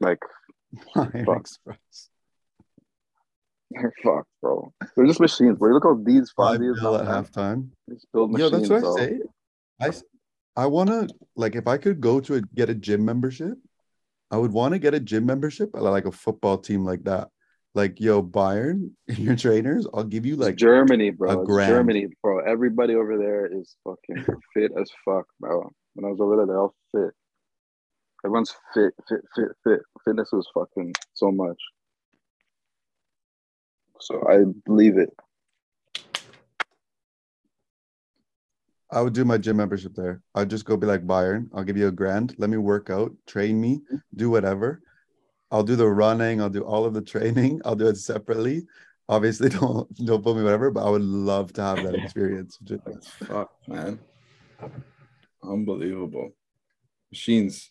[0.00, 0.18] Like
[0.96, 1.40] Bayern Fuck.
[1.40, 2.08] Express.
[3.70, 4.72] they're fucked, bro.
[4.96, 5.68] They're just machines, bro.
[5.68, 7.68] You look how these 5 Fonzies nil at halftime.
[7.90, 8.68] just build Yeah, machines.
[8.68, 8.96] that's what I bro.
[8.96, 9.20] say.
[10.56, 13.58] I I want to like if I could go to a, get a gym membership,
[14.30, 17.28] I would want to get a gym membership like a football team like that.
[17.74, 21.30] Like yo, Bayern, your trainers, I'll give you like Germany, bro.
[21.30, 21.70] a It's grand.
[21.70, 22.38] Germany, bro.
[22.38, 25.70] Everybody over there is fucking fit as fuck, bro.
[25.94, 27.12] When I was over there, they're all fit.
[28.24, 29.80] Everyone's fit, fit, fit, fit.
[30.04, 31.58] Fitness was fucking so much.
[34.00, 35.10] So I believe it.
[38.90, 40.22] I would do my gym membership there.
[40.34, 41.48] I'd just go be like Bayern.
[41.52, 42.34] I'll give you a grand.
[42.38, 43.96] Let me work out, train me, mm-hmm.
[44.14, 44.80] do whatever.
[45.50, 46.40] I'll do the running.
[46.40, 47.60] I'll do all of the training.
[47.64, 48.66] I'll do it separately.
[49.08, 50.70] Obviously, don't don't put me whatever.
[50.70, 52.58] But I would love to have that experience.
[53.28, 54.00] Fuck, man.
[55.42, 56.30] Unbelievable.
[57.10, 57.70] Machines.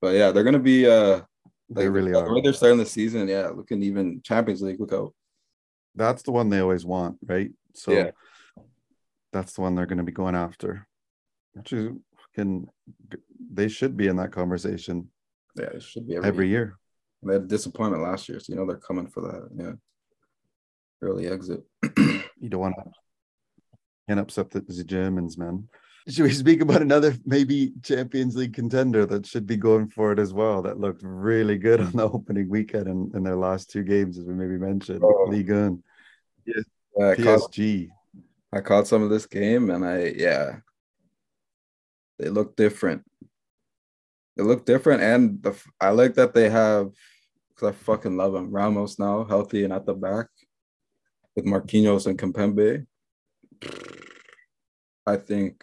[0.00, 1.22] But yeah, they're gonna be uh
[1.68, 2.42] They like, really the are.
[2.42, 5.12] they're starting the season, yeah, looking even Champions League, look out.
[5.94, 7.50] That's the one they always want, right?
[7.74, 8.10] So Yeah.
[9.32, 10.86] that's the one they're going to be going after.
[11.52, 12.68] Which is fucking.
[13.52, 15.08] They should be in that conversation
[15.56, 16.78] Yeah, it should be every, every year.
[17.22, 19.48] They had a disappointment last year, so you know they're coming for that.
[19.64, 19.72] Yeah.
[21.00, 21.62] Early exit.
[22.42, 22.90] You don't want to
[24.08, 25.68] can't upset the, the Germans, man.
[26.08, 30.18] Should we speak about another maybe Champions League contender that should be going for it
[30.18, 30.62] as well?
[30.62, 34.24] That looked really good on the opening weekend in, in their last two games, as
[34.24, 35.02] we maybe mentioned.
[35.04, 35.26] Oh.
[35.28, 35.82] League One,
[36.44, 36.62] Yeah,
[37.00, 37.88] I caught, PSG.
[38.52, 40.56] I caught some of this game and I yeah.
[42.18, 43.04] They look different.
[44.36, 46.90] They look different, and the I like that they have
[47.48, 48.50] because I fucking love him.
[48.50, 50.28] Ramos now healthy and at the back
[51.36, 52.86] with Marquinhos and Kimpembe.
[55.06, 55.62] I think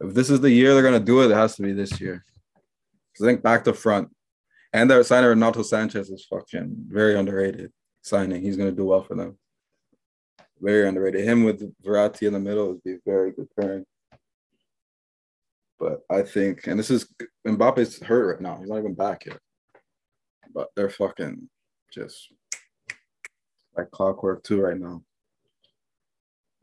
[0.00, 2.24] if this is the year they're gonna do it, it has to be this year.
[2.56, 4.08] I think back to front,
[4.72, 8.42] and their signer Renato Sanches is fucking very underrated signing.
[8.42, 9.38] He's gonna do well for them.
[10.60, 11.24] Very underrated.
[11.24, 13.84] Him with Verratti in the middle would be very good pairing.
[15.82, 17.12] But I think, and this is
[17.44, 18.56] Mbappe's hurt right now.
[18.58, 19.38] He's not even back yet.
[20.54, 21.48] But they're fucking
[21.92, 22.32] just
[23.76, 25.02] like clockwork too right now.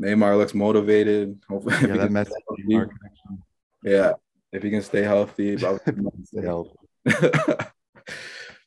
[0.01, 1.37] Neymar looks motivated.
[1.49, 2.63] Hopefully, Yeah, that can Messi stay healthy.
[2.63, 3.43] Neymar connection.
[3.83, 4.13] Yeah,
[4.53, 5.57] if he can stay healthy,
[6.23, 6.77] Stay healthy.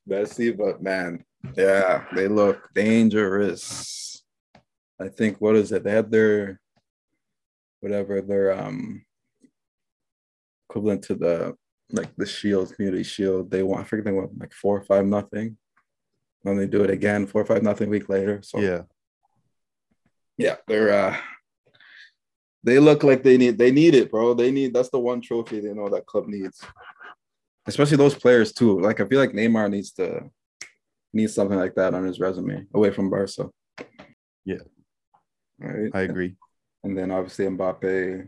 [0.06, 1.24] Messi, but man,
[1.56, 4.22] yeah, they look dangerous.
[5.00, 5.82] I think what is it?
[5.82, 6.60] They had their
[7.80, 9.06] whatever their um
[10.72, 11.54] equivalent to the
[11.90, 13.50] like the shield community shield.
[13.50, 15.58] They want I forget they want like four or five nothing.
[16.42, 18.40] Then they do it again, four or five nothing week later.
[18.42, 18.82] So Yeah,
[20.38, 21.16] yeah, they're uh
[22.64, 24.34] they look like they need they need it, bro.
[24.34, 26.60] They need that's the one trophy they know that club needs.
[27.66, 28.80] especially those players too.
[28.80, 30.30] Like I feel like Neymar needs to
[31.12, 33.50] needs something like that on his resume away from Barca.
[34.44, 34.64] Yeah.
[35.58, 35.90] Right.
[35.94, 36.34] I agree.
[36.82, 38.26] And then obviously Mbappe,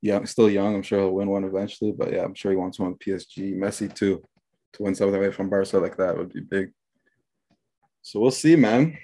[0.00, 0.74] young, still young.
[0.74, 1.92] I'm sure he'll win one eventually.
[1.92, 3.54] But yeah, I'm sure he wants one with PSG.
[3.56, 4.22] Messi too,
[4.74, 6.72] to win something away from Barca like that would be big.
[8.02, 8.96] So we'll see, man.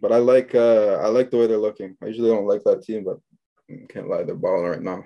[0.00, 1.96] But I like uh I like the way they're looking.
[2.02, 3.18] I usually don't like that team, but
[3.88, 5.04] can't lie, they're balling right now.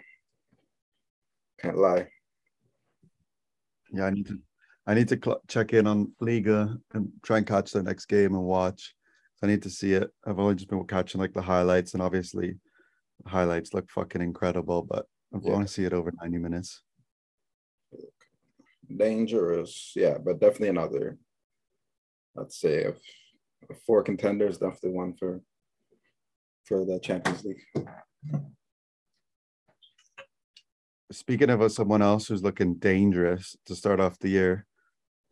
[1.61, 2.09] Can't lie.
[3.93, 4.38] Yeah, I need to
[4.87, 8.35] I need to cl- check in on Liga and try and catch the next game
[8.35, 8.95] and watch.
[9.43, 10.11] I need to see it.
[10.27, 12.57] I've only just been catching like the highlights, and obviously,
[13.27, 14.83] highlights look fucking incredible.
[14.83, 15.53] But I Yeah.
[15.53, 16.83] want to see it over ninety minutes.
[18.95, 21.19] Dangerous, yeah, but definitely another.
[22.38, 22.99] I'd say of
[23.87, 25.43] four contenders, definitely one for
[26.64, 27.88] for the Champions League.
[31.11, 34.67] Speaking of someone else who's looking dangerous to start off the year,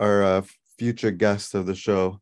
[0.00, 0.42] our uh,
[0.78, 2.20] future guest of the show,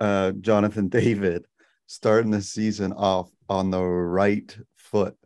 [0.00, 1.46] uh, Jonathan David,
[1.86, 5.16] starting the season off on the right foot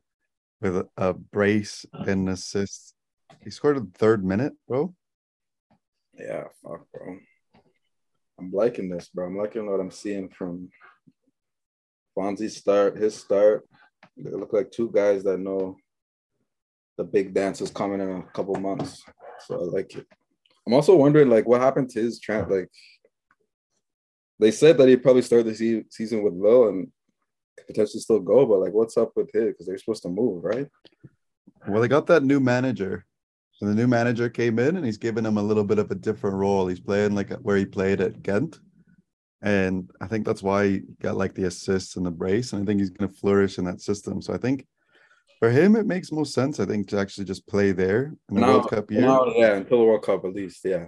[0.61, 2.05] with a, a brace uh.
[2.07, 2.95] and an assist.
[3.43, 4.95] He scored a third minute, bro.
[6.19, 7.19] Yeah, fuck, bro.
[8.39, 9.27] I'm liking this, bro.
[9.27, 10.71] I'm liking what I'm seeing from
[12.17, 13.67] Fonzie's start, his start.
[14.17, 15.77] They look like two guys that know
[16.99, 19.03] the big dance is coming in a couple months.
[19.47, 20.07] So I like it.
[20.67, 22.51] I'm also wondering, like, what happened to his trend?
[22.51, 22.69] Like,
[24.39, 26.91] they said that he probably started the season with Lille and could
[27.67, 29.49] potentially still go, but like, what's up with him?
[29.49, 30.69] Because they're supposed to move, right?
[31.69, 33.07] Well, they got that new manager.
[33.53, 35.95] So the new manager came in and he's given him a little bit of a
[35.95, 36.67] different role.
[36.67, 38.59] He's playing like where he played at Ghent.
[39.43, 42.53] And I think that's why he got like the assists and the brace.
[42.53, 44.23] And I think he's going to flourish in that system.
[44.23, 44.67] So I think
[45.39, 48.41] for him, it makes most sense, I think, to actually just play there in the
[48.41, 49.03] Now- World Cup year.
[49.03, 50.87] Now, yeah, until the World Cup at least, yeah.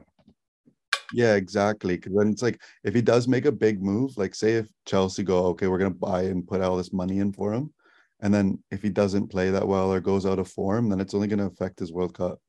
[1.13, 1.97] Yeah, exactly.
[1.97, 5.23] Because then it's like if he does make a big move, like say if Chelsea
[5.23, 7.73] go, okay, we're gonna buy and put all this money in for him,
[8.21, 11.15] and then if he doesn't play that well or goes out of form, then it's
[11.15, 12.41] only gonna affect his World Cup.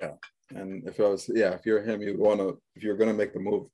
[0.00, 0.12] Yeah,
[0.50, 3.32] and if I was, yeah, if you're him, you'd want to, if you're to make
[3.32, 3.66] the move,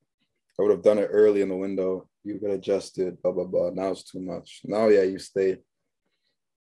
[0.58, 2.08] I would have done it early in the window.
[2.22, 3.70] You could adjust it, blah, blah, blah.
[3.70, 4.60] Now it's too much.
[4.64, 5.56] Now, yeah, you stay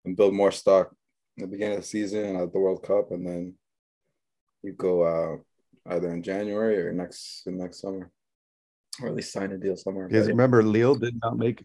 [0.05, 0.95] and build more stock
[1.35, 3.55] in the beginning of the season at the World Cup, and then
[4.61, 5.37] you go uh,
[5.87, 8.11] either in January or next next summer,
[9.01, 10.07] or at least sign a deal somewhere.
[10.07, 11.63] Because remember, Lille did not make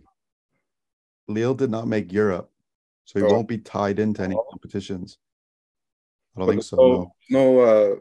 [1.29, 2.51] Lille did not make Europe,
[3.05, 3.33] so he Oh.
[3.33, 5.19] won't be tied into any competitions.
[6.35, 6.77] I don't but think so.
[6.77, 7.13] No, No.
[7.31, 7.97] no uh,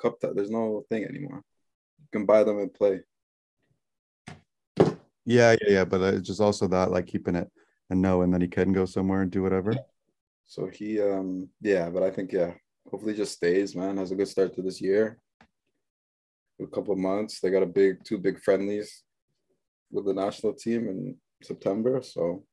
[0.00, 0.20] cup.
[0.20, 1.42] There's no thing anymore.
[1.98, 3.00] You can buy them and play.
[5.24, 5.84] Yeah, yeah, yeah.
[5.84, 7.50] But uh, it's just also that like keeping it
[7.90, 9.74] and know, and then he can go somewhere and do whatever.
[10.44, 12.54] So he, um, yeah, but I think yeah,
[12.90, 13.96] hopefully just stays, man.
[13.96, 15.18] Has a good start to this year.
[16.60, 19.02] A couple months, they got a big two big friendlies
[19.90, 22.00] with the national team in September.
[22.02, 22.44] So,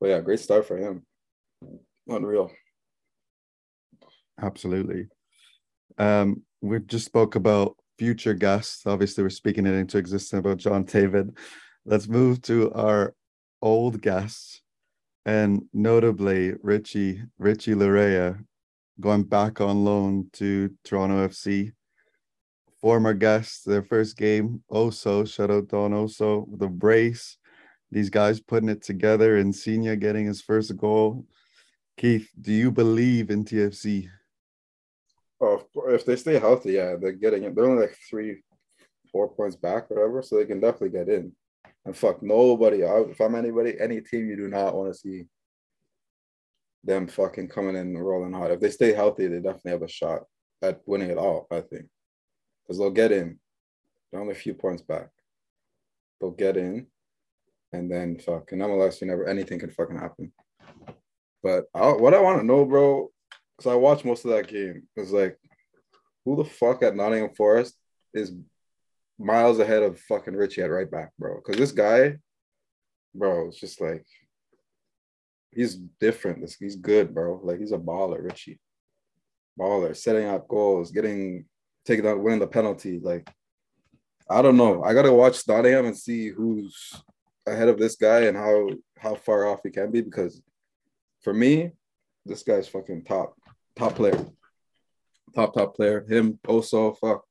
[0.00, 1.06] but yeah, great start for him.
[2.08, 2.50] Unreal.
[4.40, 5.06] Absolutely.
[5.96, 8.86] Um, we just spoke about future guests.
[8.86, 11.36] Obviously, we're speaking it into existence about John David.
[11.84, 13.14] Let's move to our
[13.62, 14.60] old guests,
[15.24, 18.44] and notably Richie Richie Laryea,
[19.00, 21.72] going back on loan to Toronto FC.
[22.80, 27.38] Former guests, their first game, Oso, shout out Don Oso, the brace.
[27.90, 31.26] These guys putting it together, and Senior getting his first goal.
[31.96, 34.08] Keith, do you believe in TFC?
[35.40, 37.54] Oh, if- they stay healthy, yeah, they're getting it.
[37.54, 38.42] They're only like three,
[39.10, 41.32] four points back, whatever, so they can definitely get in.
[41.84, 42.82] And fuck nobody.
[42.82, 45.26] If I'm anybody, any team, you do not want to see
[46.84, 48.50] them fucking coming in and rolling hot.
[48.50, 50.22] If they stay healthy, they definitely have a shot
[50.62, 51.46] at winning it all.
[51.50, 51.86] I think
[52.64, 53.38] because they'll get in.
[54.10, 55.08] They're only a few points back.
[56.20, 56.86] They'll get in,
[57.72, 58.52] and then fuck.
[58.52, 60.32] In MLS, you never anything can fucking happen.
[61.42, 63.10] But I, what I want to know, bro,
[63.56, 65.38] because I watched most of that game, is like,
[66.24, 67.74] who the fuck at Nottingham Forest
[68.14, 68.32] is
[69.18, 71.36] miles ahead of fucking Richie at right back, bro?
[71.36, 72.16] Because this guy,
[73.14, 74.06] bro, it's just like
[75.54, 76.54] he's different.
[76.58, 77.40] He's good, bro.
[77.42, 78.60] Like he's a baller, Richie.
[79.58, 81.46] Baller, setting up goals, getting
[81.84, 82.98] taking out, winning the penalty.
[83.00, 83.28] Like
[84.28, 84.82] I don't know.
[84.82, 86.94] I gotta watch Nottingham and see who's
[87.46, 90.00] ahead of this guy and how how far off he can be.
[90.00, 90.42] Because
[91.22, 91.70] for me,
[92.24, 93.34] this guy's fucking top
[93.76, 94.26] top player,
[95.34, 96.04] top top player.
[96.08, 97.24] Him also fuck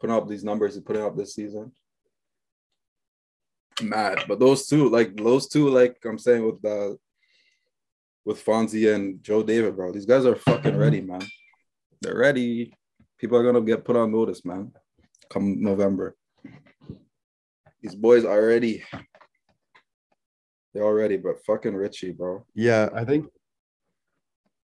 [0.00, 1.72] putting up these numbers he's putting up this season.
[3.80, 6.98] Mad, but those two, like those two, like I'm saying with the
[8.24, 9.92] with Fonzie and Joe David, bro.
[9.92, 11.22] These guys are fucking ready, man.
[12.00, 12.74] they're ready.
[13.18, 14.72] People are gonna get put on notice, man.
[15.30, 16.16] Come November.
[17.80, 18.84] These boys are ready.
[20.72, 22.44] They're all ready, but fucking Richie, bro.
[22.54, 23.26] Yeah, I think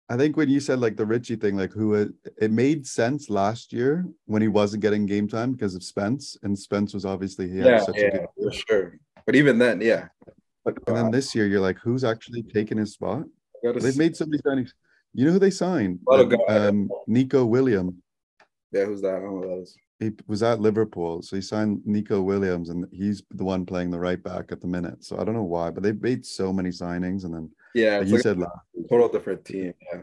[0.09, 3.28] I think when you said like the Richie thing, like who it, it made sense
[3.28, 7.48] last year when he wasn't getting game time because of Spence, and Spence was obviously
[7.48, 8.98] he Yeah, such a yeah, for sure.
[9.24, 10.09] But even then, yeah.
[10.66, 13.24] And then this year, you're like, who's actually taking his spot?
[13.62, 14.70] They've see- made so many signings.
[15.14, 16.00] You know who they signed?
[16.48, 18.02] Um, Neco William.
[18.72, 19.14] yeah, who's that?
[19.16, 19.76] I don't know who that is.
[19.98, 23.98] He was at Liverpool, so he signed Neco Williams, and he's the one playing the
[23.98, 25.02] right back at the minute.
[25.02, 28.09] So I don't know why, but they've made so many signings, and then Yeah, like
[28.09, 28.50] you like said, last
[28.90, 29.72] total different team.
[29.90, 30.02] Yeah.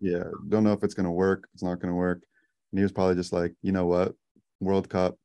[0.00, 1.46] yeah, don't know if it's gonna work.
[1.54, 2.22] It's not gonna work.
[2.72, 4.14] And he was probably just like, you know what,
[4.58, 5.16] World Cup,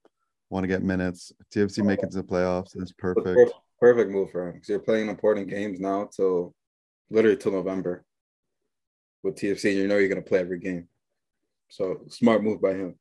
[0.51, 1.31] want to get minutes.
[1.51, 2.75] TFC make it to the playoffs.
[2.79, 3.53] It's perfect.
[3.79, 6.53] Per- perfect move for him because you're playing important games now till
[7.09, 8.03] literally till November
[9.23, 9.71] with TFC.
[9.71, 10.87] And you know you're gonna play every game,
[11.69, 12.95] so smart move by him.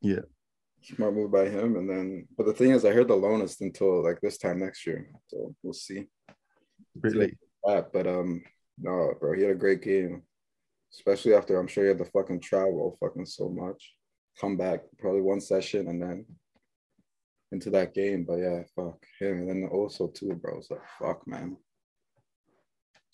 [0.00, 0.20] Yeah.
[0.82, 1.76] smart move by him.
[1.76, 4.60] And then, but the thing is, I heard the loan is until like this time
[4.60, 6.06] next year, so we'll see
[7.00, 7.92] Really, that.
[7.92, 8.42] But um,
[8.78, 10.22] no, bro, he had a great game,
[10.94, 13.94] especially after I'm sure he had the fucking travel fucking so much.
[14.40, 16.24] Come back probably one session and then
[17.52, 18.24] into that game.
[18.24, 19.38] But yeah, fuck him.
[19.38, 21.56] And then also too, bro, it's like fuck, man.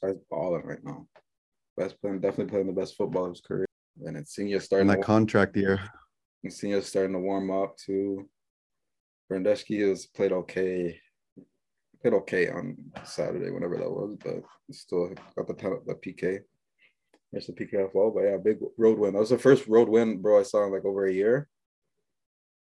[0.03, 1.07] Guy's balling right now.
[1.77, 3.67] Best playing, definitely playing the best football of his career.
[4.05, 5.81] And it's in starting that contract year.
[6.43, 8.29] Insigne starting to warm up too.
[9.31, 10.99] Bernardeschi has played okay.
[12.03, 16.41] Played okay on Saturday, whenever that was, but still got the the PK.
[17.33, 19.15] There's the PK off wall, but yeah, big road win.
[19.15, 20.41] That was the first road win, bro.
[20.41, 21.49] I saw in like over a year.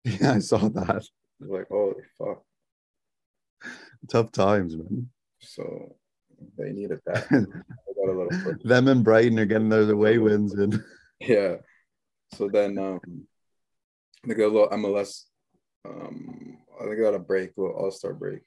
[0.04, 1.04] Yeah, I saw that.
[1.40, 2.42] Like, holy fuck.
[4.08, 5.08] Tough times, man.
[5.40, 5.96] So
[6.58, 7.28] they needed that.
[7.30, 8.62] Got a little push.
[8.62, 10.82] Them and Brighton are getting those away wins and
[11.20, 11.56] Yeah.
[12.34, 13.00] So then um
[14.26, 15.24] they got a little MLS.
[15.84, 18.40] Um I think they got a break, a little all-star break.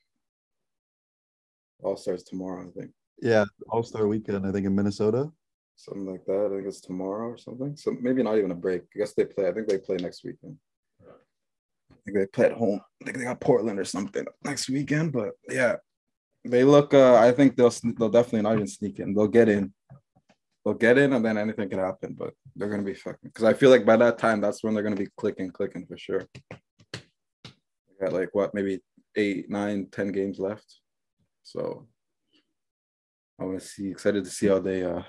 [1.81, 2.91] All stars tomorrow, I think.
[3.21, 4.45] Yeah, All Star Weekend.
[4.45, 5.31] I think in Minnesota.
[5.75, 6.45] Something like that.
[6.45, 7.75] I think it's tomorrow or something.
[7.75, 8.83] So maybe not even a break.
[8.95, 9.47] I guess they play.
[9.47, 10.57] I think they play next weekend.
[12.09, 12.81] Think they play at home.
[13.01, 15.11] I think they got Portland or something next weekend.
[15.11, 15.75] But yeah,
[16.43, 16.93] they look.
[16.93, 19.13] Uh, I think they'll they'll definitely not even sneak in.
[19.13, 19.73] They'll get in.
[20.65, 22.15] They'll get in, and then anything can happen.
[22.17, 23.19] But they're gonna be fucking.
[23.23, 25.97] Because I feel like by that time, that's when they're gonna be clicking, clicking for
[25.97, 26.27] sure.
[26.93, 27.01] They
[28.01, 28.79] got like what, maybe
[29.15, 30.79] eight, nine, ten games left.
[31.43, 31.87] So
[33.39, 33.89] I want to see.
[33.89, 35.03] Excited to see how they uh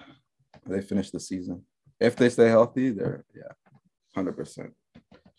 [0.66, 1.64] they finish the season.
[1.98, 3.52] If they stay healthy, they're yeah,
[4.14, 4.74] hundred percent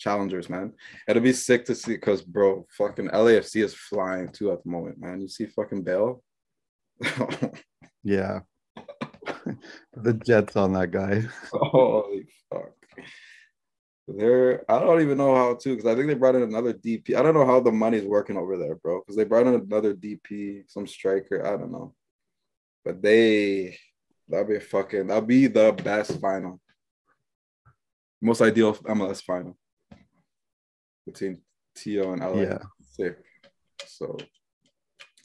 [0.01, 0.73] challengers, man.
[1.07, 4.99] It'll be sick to see because bro, fucking LAFC is flying too at the moment,
[4.99, 5.21] man.
[5.21, 6.23] You see fucking Bale.
[8.03, 8.39] Yeah.
[9.93, 11.23] the Jets on that guy.
[11.51, 12.73] Holy fuck.
[14.07, 17.15] They're I don't even know how to because I think they brought in another DP.
[17.15, 18.99] I don't know how the money's working over there, bro.
[18.99, 21.45] Because they brought in another DP, some striker.
[21.45, 21.93] I don't know.
[22.83, 23.77] But they
[24.27, 26.59] that'll be fucking that'll be the best final.
[28.21, 29.57] Most ideal MLS final
[31.11, 31.39] between
[31.75, 32.11] T.O.
[32.11, 32.41] and LA.
[32.41, 32.57] Yeah.
[32.81, 33.17] Sick.
[33.85, 34.17] So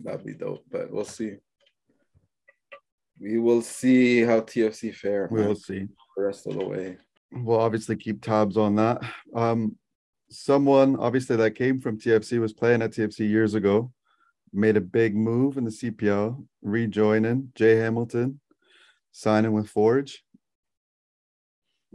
[0.00, 0.64] that'd be dope.
[0.70, 1.36] But we'll see.
[3.18, 5.86] We will see how TFC fare We will see.
[6.16, 6.98] the rest of the way.
[7.32, 9.02] We'll obviously keep tabs on that.
[9.34, 9.76] Um,
[10.30, 13.92] someone obviously that came from TFC was playing at TFC years ago,
[14.52, 18.40] made a big move in the CPL, rejoining Jay Hamilton,
[19.12, 20.22] signing with Forge.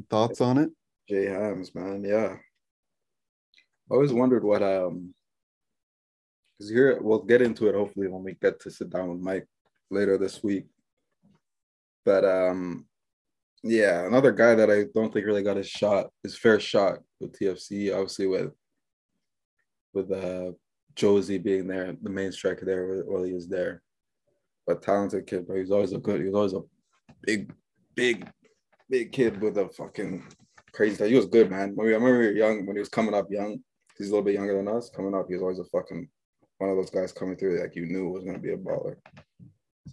[0.09, 0.71] Thoughts on it?
[1.07, 2.03] Jay Hams, man.
[2.03, 2.37] Yeah.
[3.91, 5.13] I always wondered what um
[6.57, 9.47] because here we'll get into it hopefully when we get to sit down with Mike
[9.89, 10.67] later this week.
[12.05, 12.85] But um
[13.63, 17.37] yeah, another guy that I don't think really got his shot, his fair shot with
[17.37, 18.53] TFC, obviously with
[19.93, 20.51] with uh
[20.95, 23.81] Jozy being there, the main striker there while he was there.
[24.65, 26.61] But talented kid, but he's always a good, he was always a
[27.23, 27.51] big,
[27.95, 28.29] big,
[28.89, 30.27] big kid with a fucking
[30.73, 31.09] crazy.
[31.09, 31.75] He was good, man.
[31.75, 33.59] When we, I remember we were young when he was coming up young.
[33.97, 34.89] He's a little bit younger than us.
[34.89, 36.07] Coming up, he was always a fucking
[36.57, 38.95] one of those guys coming through like you knew was gonna be a baller.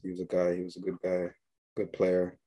[0.03, 0.57] He was a guy.
[0.57, 1.31] He was a good guy,
[1.77, 2.39] good player.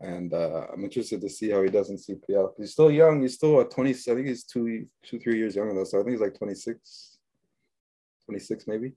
[0.00, 2.52] And uh, I'm interested to see how he does in CPL.
[2.56, 3.20] He's still young.
[3.20, 3.90] He's still at 20.
[3.90, 5.90] I think he's two, two, three years younger than us.
[5.90, 7.18] So I think he's like 26,
[8.24, 8.94] 26 maybe.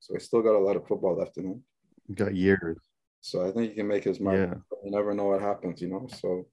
[0.00, 1.62] So he's still got a lot of football left in him.
[2.14, 2.76] Got years.
[3.22, 4.36] So I think he can make his mark.
[4.36, 4.54] Yeah.
[4.84, 6.08] You never know what happens, you know.
[6.20, 6.46] So,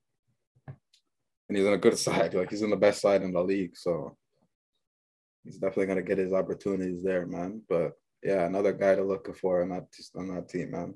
[1.49, 2.33] and he's on a good side.
[2.33, 3.75] Like he's on the best side in the league.
[3.75, 4.15] So
[5.43, 7.61] he's definitely gonna get his opportunities there, man.
[7.67, 7.93] But
[8.23, 10.93] yeah, another guy to look for on that on that team, man.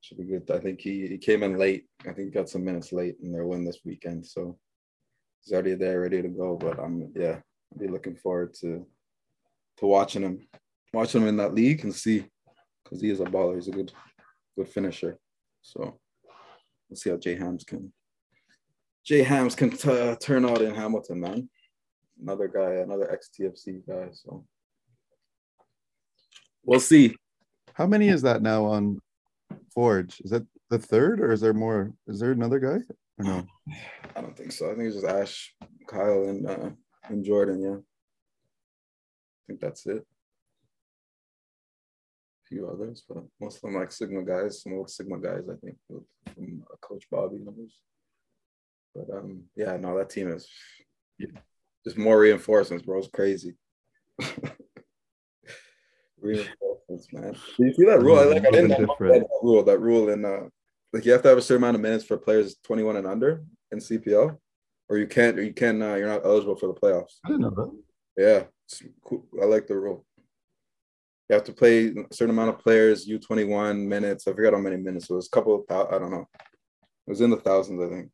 [0.00, 0.50] should be good.
[0.50, 1.86] I think he, he came in late.
[2.06, 4.26] I think got some minutes late in their win this weekend.
[4.26, 4.58] So
[5.42, 6.56] he's already there, ready to go.
[6.56, 7.40] But I'm yeah,
[7.72, 8.86] I'll be looking forward to
[9.78, 10.46] to watching him,
[10.92, 12.26] watching him in that league and see
[12.84, 13.54] because he is a baller.
[13.54, 13.92] He's a good
[14.56, 15.18] good finisher.
[15.62, 15.98] So
[16.88, 17.92] we'll see how Jay Hams can
[19.06, 21.48] Jay Hams can t- turn out in Hamilton, man.
[22.20, 24.08] Another guy, another ex TFC guy.
[24.12, 24.44] So
[26.64, 27.14] we'll see.
[27.74, 29.00] How many is that now on
[29.72, 30.20] Forge?
[30.20, 31.92] Is that the third, or is there more?
[32.08, 32.78] Is there another guy?
[33.18, 33.46] Or no?
[34.16, 34.66] I don't think so.
[34.66, 35.54] I think it's just Ash,
[35.86, 36.70] Kyle, and uh,
[37.08, 37.62] and Jordan.
[37.62, 40.04] Yeah, I think that's it.
[42.44, 45.44] A few others, but most of them like Sigma guys, some old Sigma guys.
[45.48, 47.74] I think from uh, Coach Bobby and others.
[48.96, 50.48] But um, yeah, no, that team is
[51.84, 52.98] just more reinforcements, bro.
[52.98, 53.54] It's crazy.
[56.20, 57.36] reinforcements, man.
[57.58, 58.18] Do you see that rule?
[58.18, 59.62] I like I didn't know that rule.
[59.62, 60.48] That rule in uh,
[60.92, 63.42] like you have to have a certain amount of minutes for players 21 and under
[63.70, 64.38] in CPL,
[64.88, 65.38] or you can't.
[65.38, 65.82] Or you can.
[65.82, 67.18] Uh, you're not eligible for the playoffs.
[67.24, 67.82] I didn't know that.
[68.16, 68.44] Yeah,
[69.04, 69.26] cool.
[69.40, 70.06] I like the rule.
[71.28, 74.28] You have to play a certain amount of players, U21 minutes.
[74.28, 75.10] I forgot how many minutes.
[75.10, 76.28] It was a couple of, I don't know.
[76.34, 78.10] It was in the thousands, I think.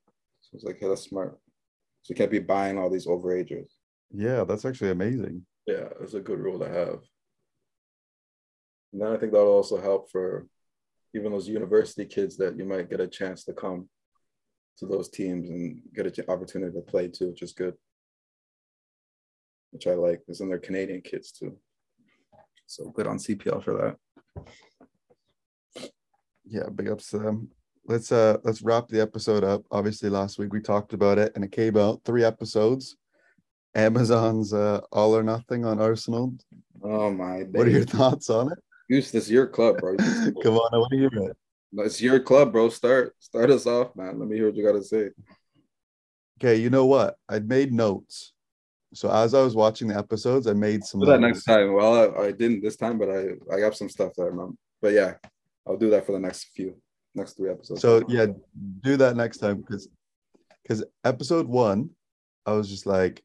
[0.52, 1.38] So it's like, hey, that's smart.
[2.02, 3.70] So you can't be buying all these overagers.
[4.10, 5.46] Yeah, that's actually amazing.
[5.66, 7.00] Yeah, it's a good rule to have.
[8.92, 10.46] And then I think that'll also help for
[11.14, 13.88] even those university kids that you might get a chance to come
[14.76, 17.74] to those teams and get an opportunity to play too, which is good.
[19.70, 20.20] Which I like.
[20.20, 21.56] Because then they're Canadian kids too.
[22.66, 23.96] So good on CPL for
[25.78, 25.90] that.
[26.44, 27.48] Yeah, big ups to them
[27.86, 29.64] let's uh let's wrap the episode up.
[29.70, 32.96] Obviously, last week we talked about it, and it came out three episodes.
[33.74, 36.34] Amazon's uh, All or Nothing on Arsenal.
[36.82, 37.40] Oh my!
[37.50, 38.58] What are your thoughts on it?
[38.88, 39.96] Use this your club, bro.
[40.42, 41.34] Come on, what you hear?
[41.84, 42.68] It's your club, bro.
[42.68, 44.18] Start start us off, man.
[44.18, 45.10] Let me hear what you got to say.
[46.40, 47.16] Okay, you know what?
[47.28, 48.32] I made notes.
[48.94, 51.00] So as I was watching the episodes, I made some.
[51.00, 51.72] Do that next time.
[51.72, 54.54] Well, I, I, didn't this time, but I I got some stuff that I remember.
[54.82, 55.14] But yeah,
[55.66, 56.76] I'll do that for the next few
[57.14, 57.80] next three episodes.
[57.80, 58.26] So yeah,
[58.80, 59.88] do that next time because
[60.62, 61.90] because episode one,
[62.46, 63.22] I was just like,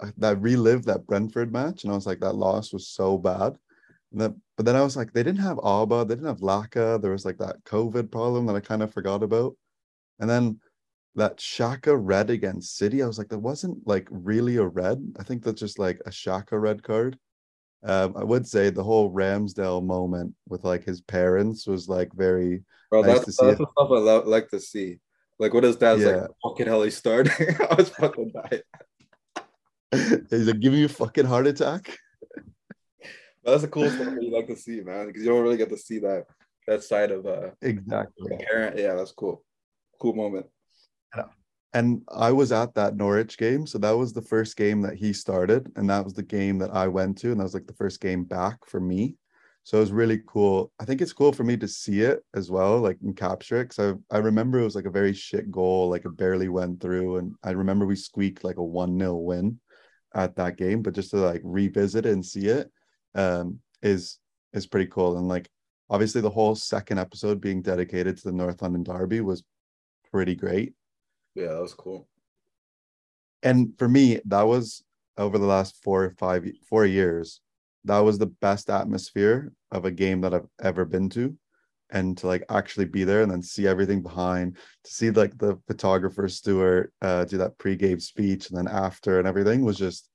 [0.00, 3.56] I, relived that Brentford match, and I was like, that loss was so bad.
[4.12, 7.00] Then, but then I was like, they didn't have Auba, they didn't have Laca.
[7.00, 9.56] There was like that COVID problem that I kind of forgot about,
[10.20, 10.60] and then
[11.16, 13.02] that Xhaka red against City.
[13.02, 15.02] I was like, that wasn't like really a red.
[15.18, 17.18] I think that's just like a Xhaka red card.
[17.82, 22.64] Um, I would say the whole Ramsdale moment with like his parents was like very
[22.90, 24.98] Bro, nice that's, that's the stuff I love, like to see.
[25.38, 26.08] Like what his dad's yeah.
[26.08, 27.56] like, fucking hell, he's starting.
[27.70, 28.62] I was fucking dying.
[30.30, 31.96] He's like, give me a fucking heart attack.
[33.44, 35.78] that's a cool stuff you like to see, man, because you don't really get to
[35.78, 36.24] see that
[36.66, 38.76] that side of uh exactly parent.
[38.76, 39.44] Yeah, that's cool.
[40.00, 40.46] Cool moment.
[41.76, 43.66] And I was at that Norwich game.
[43.66, 45.70] So that was the first game that he started.
[45.76, 47.30] And that was the game that I went to.
[47.30, 49.16] And that was like the first game back for me.
[49.62, 50.72] So it was really cool.
[50.80, 53.68] I think it's cool for me to see it as well, like and capture it.
[53.68, 56.80] Cause I, I remember it was like a very shit goal, like it barely went
[56.80, 57.18] through.
[57.18, 59.60] And I remember we squeaked like a 1 0 win
[60.14, 60.80] at that game.
[60.80, 62.70] But just to like revisit it and see it
[63.14, 64.18] um, is
[64.54, 65.18] is pretty cool.
[65.18, 65.50] And like
[65.90, 69.44] obviously the whole second episode being dedicated to the North London Derby was
[70.10, 70.72] pretty great.
[71.36, 72.08] Yeah, that was cool.
[73.42, 74.82] And for me, that was
[75.16, 77.40] over the last four or five four years
[77.86, 81.36] that was the best atmosphere of a game that I've ever been to.
[81.90, 85.56] And to like actually be there and then see everything behind, to see like the
[85.68, 90.10] photographer Stuart uh, do that pre-game speech and then after and everything was just,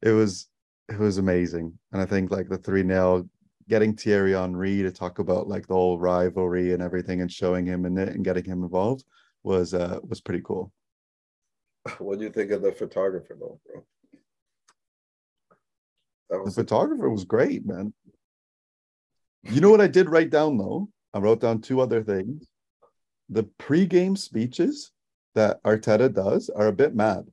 [0.00, 0.46] it was
[0.88, 1.76] it was amazing.
[1.90, 3.28] And I think like the three nil,
[3.68, 7.84] getting Thierry Henry to talk about like the whole rivalry and everything and showing him
[7.84, 9.04] in it and getting him involved
[9.42, 10.72] was uh was pretty cool.
[11.98, 13.84] What do you think of the photographer though, bro?
[16.44, 17.92] the photographer was great, man.
[19.42, 20.88] You know what I did write down though?
[21.12, 22.46] I wrote down two other things.
[23.28, 24.92] The pre-game speeches
[25.34, 27.24] that Arteta does are a bit mad.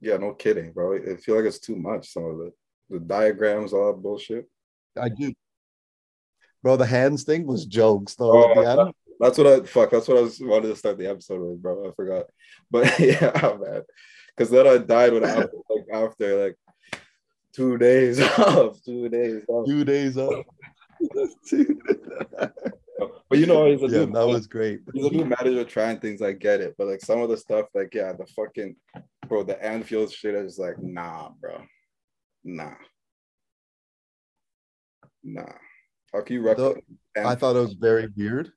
[0.00, 0.96] Yeah, no kidding, bro.
[0.96, 2.12] I feel like it's too much.
[2.12, 2.52] Some of it,
[2.90, 4.48] the diagrams, all that bullshit.
[5.00, 5.32] I do,
[6.62, 6.76] bro.
[6.76, 8.44] The hands thing was jokes though.
[8.44, 8.94] Oh, at the end.
[9.22, 9.90] That's what I fuck.
[9.90, 11.88] That's what I was wanted to start the episode with, bro.
[11.88, 12.26] I forgot,
[12.70, 13.82] but yeah, oh, man
[14.36, 15.36] because then I died when I
[15.70, 16.56] like after like
[17.52, 20.44] two days off, two days off, two days off.
[23.28, 24.80] but you know, he's a yeah, new, that was great.
[24.92, 26.22] He's a new manager trying things.
[26.22, 28.76] I get it, but like some of the stuff, like yeah, the fucking
[29.28, 31.62] bro, the Anfield shit is like nah, bro,
[32.44, 32.74] nah,
[35.22, 35.52] nah.
[36.12, 36.84] How can you replicate?
[37.16, 38.52] I thought it was very weird.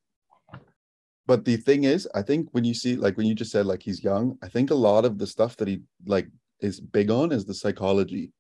[1.28, 3.82] But the thing is, I think when you see like when you just said like
[3.82, 6.28] he's young, I think a lot of the stuff that he like
[6.62, 8.32] is big on is the psychology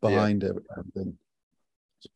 [0.00, 1.18] behind it, everything.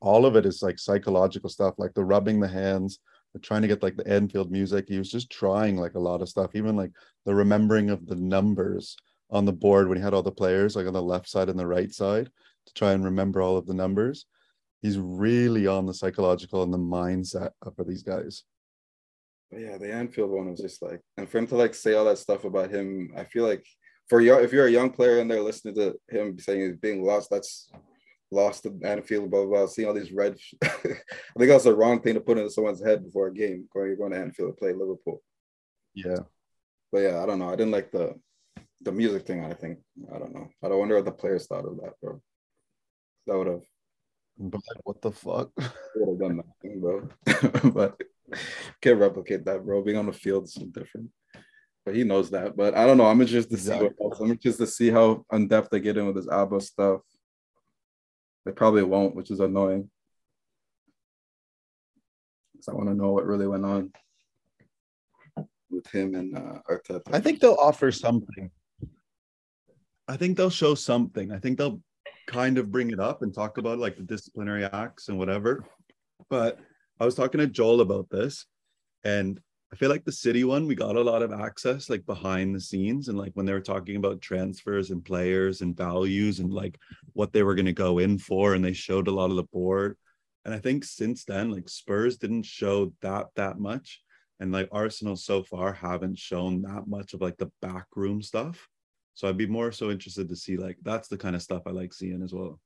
[0.01, 3.01] All of it is like psychological stuff, like the rubbing the hands,
[3.33, 4.87] the trying to get like the Anfield music.
[4.89, 6.93] He was just trying like a lot of stuff, even like
[7.25, 8.97] the remembering of the numbers
[9.31, 11.59] on the board when he had all the players like on the left side and
[11.59, 12.31] the right side
[12.67, 14.27] to try and remember all of the numbers.
[14.81, 18.45] He's really on the psychological and the mindset for these guys.
[19.51, 22.05] But yeah, the Anfield one was just like, and for him to like say all
[22.05, 23.65] that stuff about him, I feel like
[24.09, 27.03] for you, if you're a young player and they're listening to him saying he's being
[27.03, 27.71] lost, that's
[28.31, 29.67] lost to Anfield, blah, blah, blah.
[29.67, 30.99] Seeing all these red, I think
[31.37, 33.67] that's the wrong thing to put into someone's head before a game.
[33.73, 35.23] Going, you're going to Anfield to play Liverpool.
[35.95, 36.19] Yeah.
[36.93, 37.49] But yeah, I don't know.
[37.49, 38.15] I didn't like the
[38.83, 39.45] the music thing.
[39.45, 39.79] I think
[40.15, 40.49] I don't know.
[40.63, 42.21] I don't wonder what the players thought of that, bro.
[43.27, 43.63] That would have.
[44.39, 45.51] But like, what the fuck?
[45.97, 47.09] Would have done nothing, bro.
[47.73, 48.01] but
[48.83, 49.83] can't replicate that, bro.
[49.83, 51.11] Being on the field is different.
[51.85, 52.57] But he knows that.
[52.57, 53.07] But I don't know.
[53.07, 53.89] I'm interested to exactly.
[53.89, 54.21] see what else.
[54.21, 57.01] I'm interested to see how in depth they get in with this Auba stuff.
[58.45, 59.91] They probably won't, which is annoying.
[62.53, 63.93] Because I want to know what really went on
[65.71, 67.03] with him and uh, Arteta.
[67.13, 68.51] I think they'll offer something.
[70.09, 71.31] I think they'll show something.
[71.31, 71.81] I think they'll
[72.27, 75.65] kind of bring it up and talk about like the disciplinary acts and whatever.
[76.31, 76.59] But
[77.01, 78.47] I was talking to Joel about this,
[79.05, 79.41] and
[79.73, 82.61] I feel like the city one, we got a lot of access like behind the
[82.61, 86.79] scenes and like when they were talking about transfers and players and values and like
[87.13, 88.55] what they were going to go in for.
[88.55, 89.97] And they showed a lot of the board.
[90.47, 94.01] And I think since then, like Spurs didn't show that that much.
[94.41, 98.67] And like Arsenal so far haven't shown that much of like the backroom stuff.
[99.13, 101.71] So I'd be more so interested to see like that's the kind of stuff I
[101.71, 102.59] like seeing as well.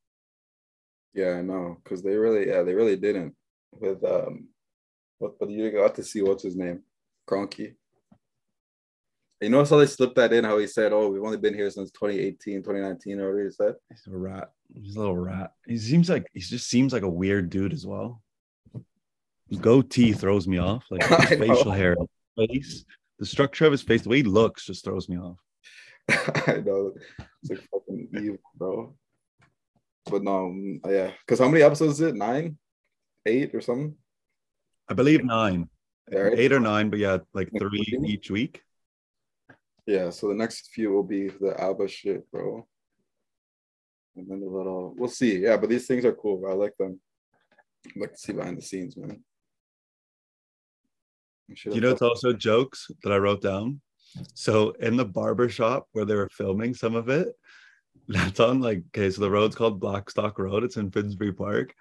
[1.15, 1.79] Yeah, I know.
[1.85, 3.35] Cause they really, yeah, they really didn't
[3.79, 4.49] with um
[5.19, 6.83] what but you got to see what's his name?
[7.29, 7.75] Kroenke.
[9.41, 11.69] You notice how they slipped that in, how he said, Oh, we've only been here
[11.71, 13.75] since 2018, 2019, or whatever he said.
[13.89, 14.53] He's a rat.
[14.73, 15.53] He's a little rat.
[15.67, 18.23] He seems like he just seems like a weird dude as well.
[19.49, 21.97] His goatee throws me off, like his facial hair,
[22.37, 22.85] face,
[23.19, 25.39] the structure of his face, the way he looks just throws me off.
[26.09, 26.95] I know.
[27.43, 28.95] It's like fucking evil, bro.
[30.11, 31.11] But no, um, yeah.
[31.21, 32.15] Because how many episodes is it?
[32.15, 32.59] Nine?
[33.27, 33.95] Eight or something?
[34.89, 35.69] I believe nine.
[36.11, 36.39] Right.
[36.39, 38.63] Eight or nine, but yeah, like three each week.
[39.87, 42.67] Yeah, so the next few will be the Auba shit, bro.
[44.17, 45.39] And then the little, we'll see.
[45.39, 46.39] Yeah, but these things are cool.
[46.39, 46.53] Bro.
[46.53, 47.01] I like them.
[47.87, 49.23] I like to see behind the scenes, man.
[51.49, 53.81] You know, it's also jokes that I wrote down.
[54.35, 57.29] So in the barber shop where they were filming some of it,
[58.09, 60.65] that's on like okay, so the road's called Blackstock Road.
[60.65, 61.75] It's in Finsbury Park.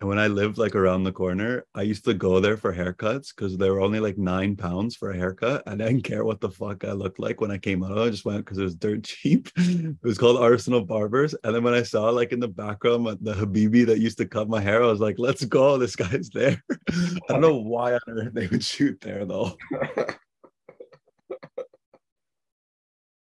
[0.00, 3.34] And when I lived like around the corner, I used to go there for haircuts
[3.34, 5.62] because they were only like nine pounds for a haircut.
[5.66, 7.96] And I didn't care what the fuck I looked like when I came out.
[7.96, 9.48] I just went because it was dirt cheap.
[9.56, 11.34] it was called Arsenal Barbers.
[11.44, 14.50] And then when I saw like in the background the Habibi that used to cut
[14.50, 15.78] my hair, I was like, let's go.
[15.78, 16.62] This guy's there.
[16.90, 19.56] I don't know why on earth they would shoot there though.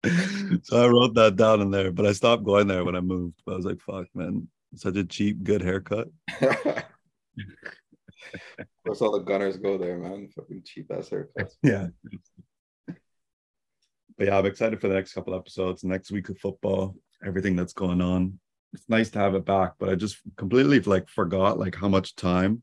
[0.62, 3.42] so I wrote that down in there, but I stopped going there when I moved.
[3.48, 4.46] I was like, fuck, man,
[4.76, 6.08] such a cheap, good haircut.
[8.84, 10.28] That's all the gunners go there, man.
[10.34, 11.54] Fucking cheap ass haircuts.
[11.62, 11.88] Yeah.
[14.18, 16.94] But yeah, I'm excited for the next couple episodes, next week of football,
[17.24, 18.38] everything that's going on.
[18.74, 22.14] It's nice to have it back, but I just completely like forgot like how much
[22.14, 22.62] time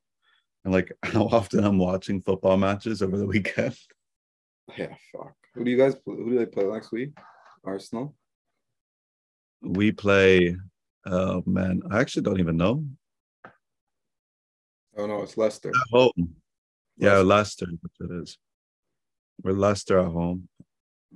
[0.64, 3.76] and like how often I'm watching football matches over the weekend.
[4.78, 5.34] Yeah, fuck.
[5.55, 7.18] Who do you guys who do they play next week?
[7.64, 8.16] Arsenal.
[9.62, 10.55] We play
[11.06, 12.86] Oh man, I actually don't even know.
[14.97, 15.70] Oh no, it's Leicester.
[15.70, 16.36] At home.
[16.97, 17.68] Yeah, Leicester.
[17.82, 18.38] That's it is.
[19.41, 20.50] We're Leicester at home.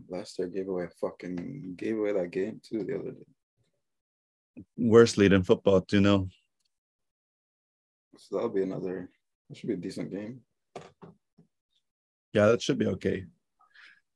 [0.08, 4.64] Leicester gave away fucking gave away that game too the other day.
[4.78, 6.28] Worst lead in football, do you know?
[8.18, 9.10] So that'll be another.
[9.50, 10.42] That should be a decent game.
[12.32, 13.26] Yeah, that should be okay.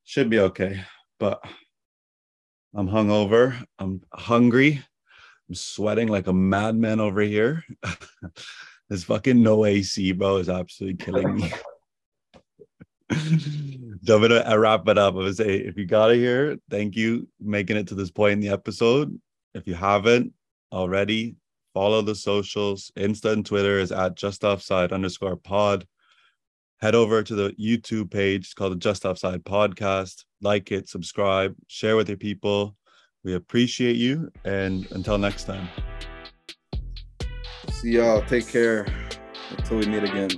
[0.04, 0.82] Should be okay,
[1.20, 1.44] but
[2.74, 3.62] I'm hungover.
[3.78, 4.82] I'm hungry.
[5.48, 7.64] I'm sweating like a madman over here.
[8.88, 11.52] this fucking no AC, bro, is absolutely killing me.
[14.04, 15.14] so I'm gonna wrap it up.
[15.14, 18.34] I would say if you got it here, thank you making it to this point
[18.34, 19.18] in the episode.
[19.54, 20.34] If you haven't
[20.70, 21.36] already,
[21.72, 22.92] follow the socials.
[22.96, 25.86] Insta and Twitter is at just offside underscore pod.
[26.80, 28.46] Head over to the YouTube page.
[28.46, 30.24] It's called the Just Offside Podcast.
[30.40, 32.76] Like it, subscribe, share with your people.
[33.28, 34.32] We appreciate you.
[34.46, 35.68] And until next time.
[37.68, 38.22] See y'all.
[38.22, 38.86] Take care.
[39.50, 40.30] Until we meet again.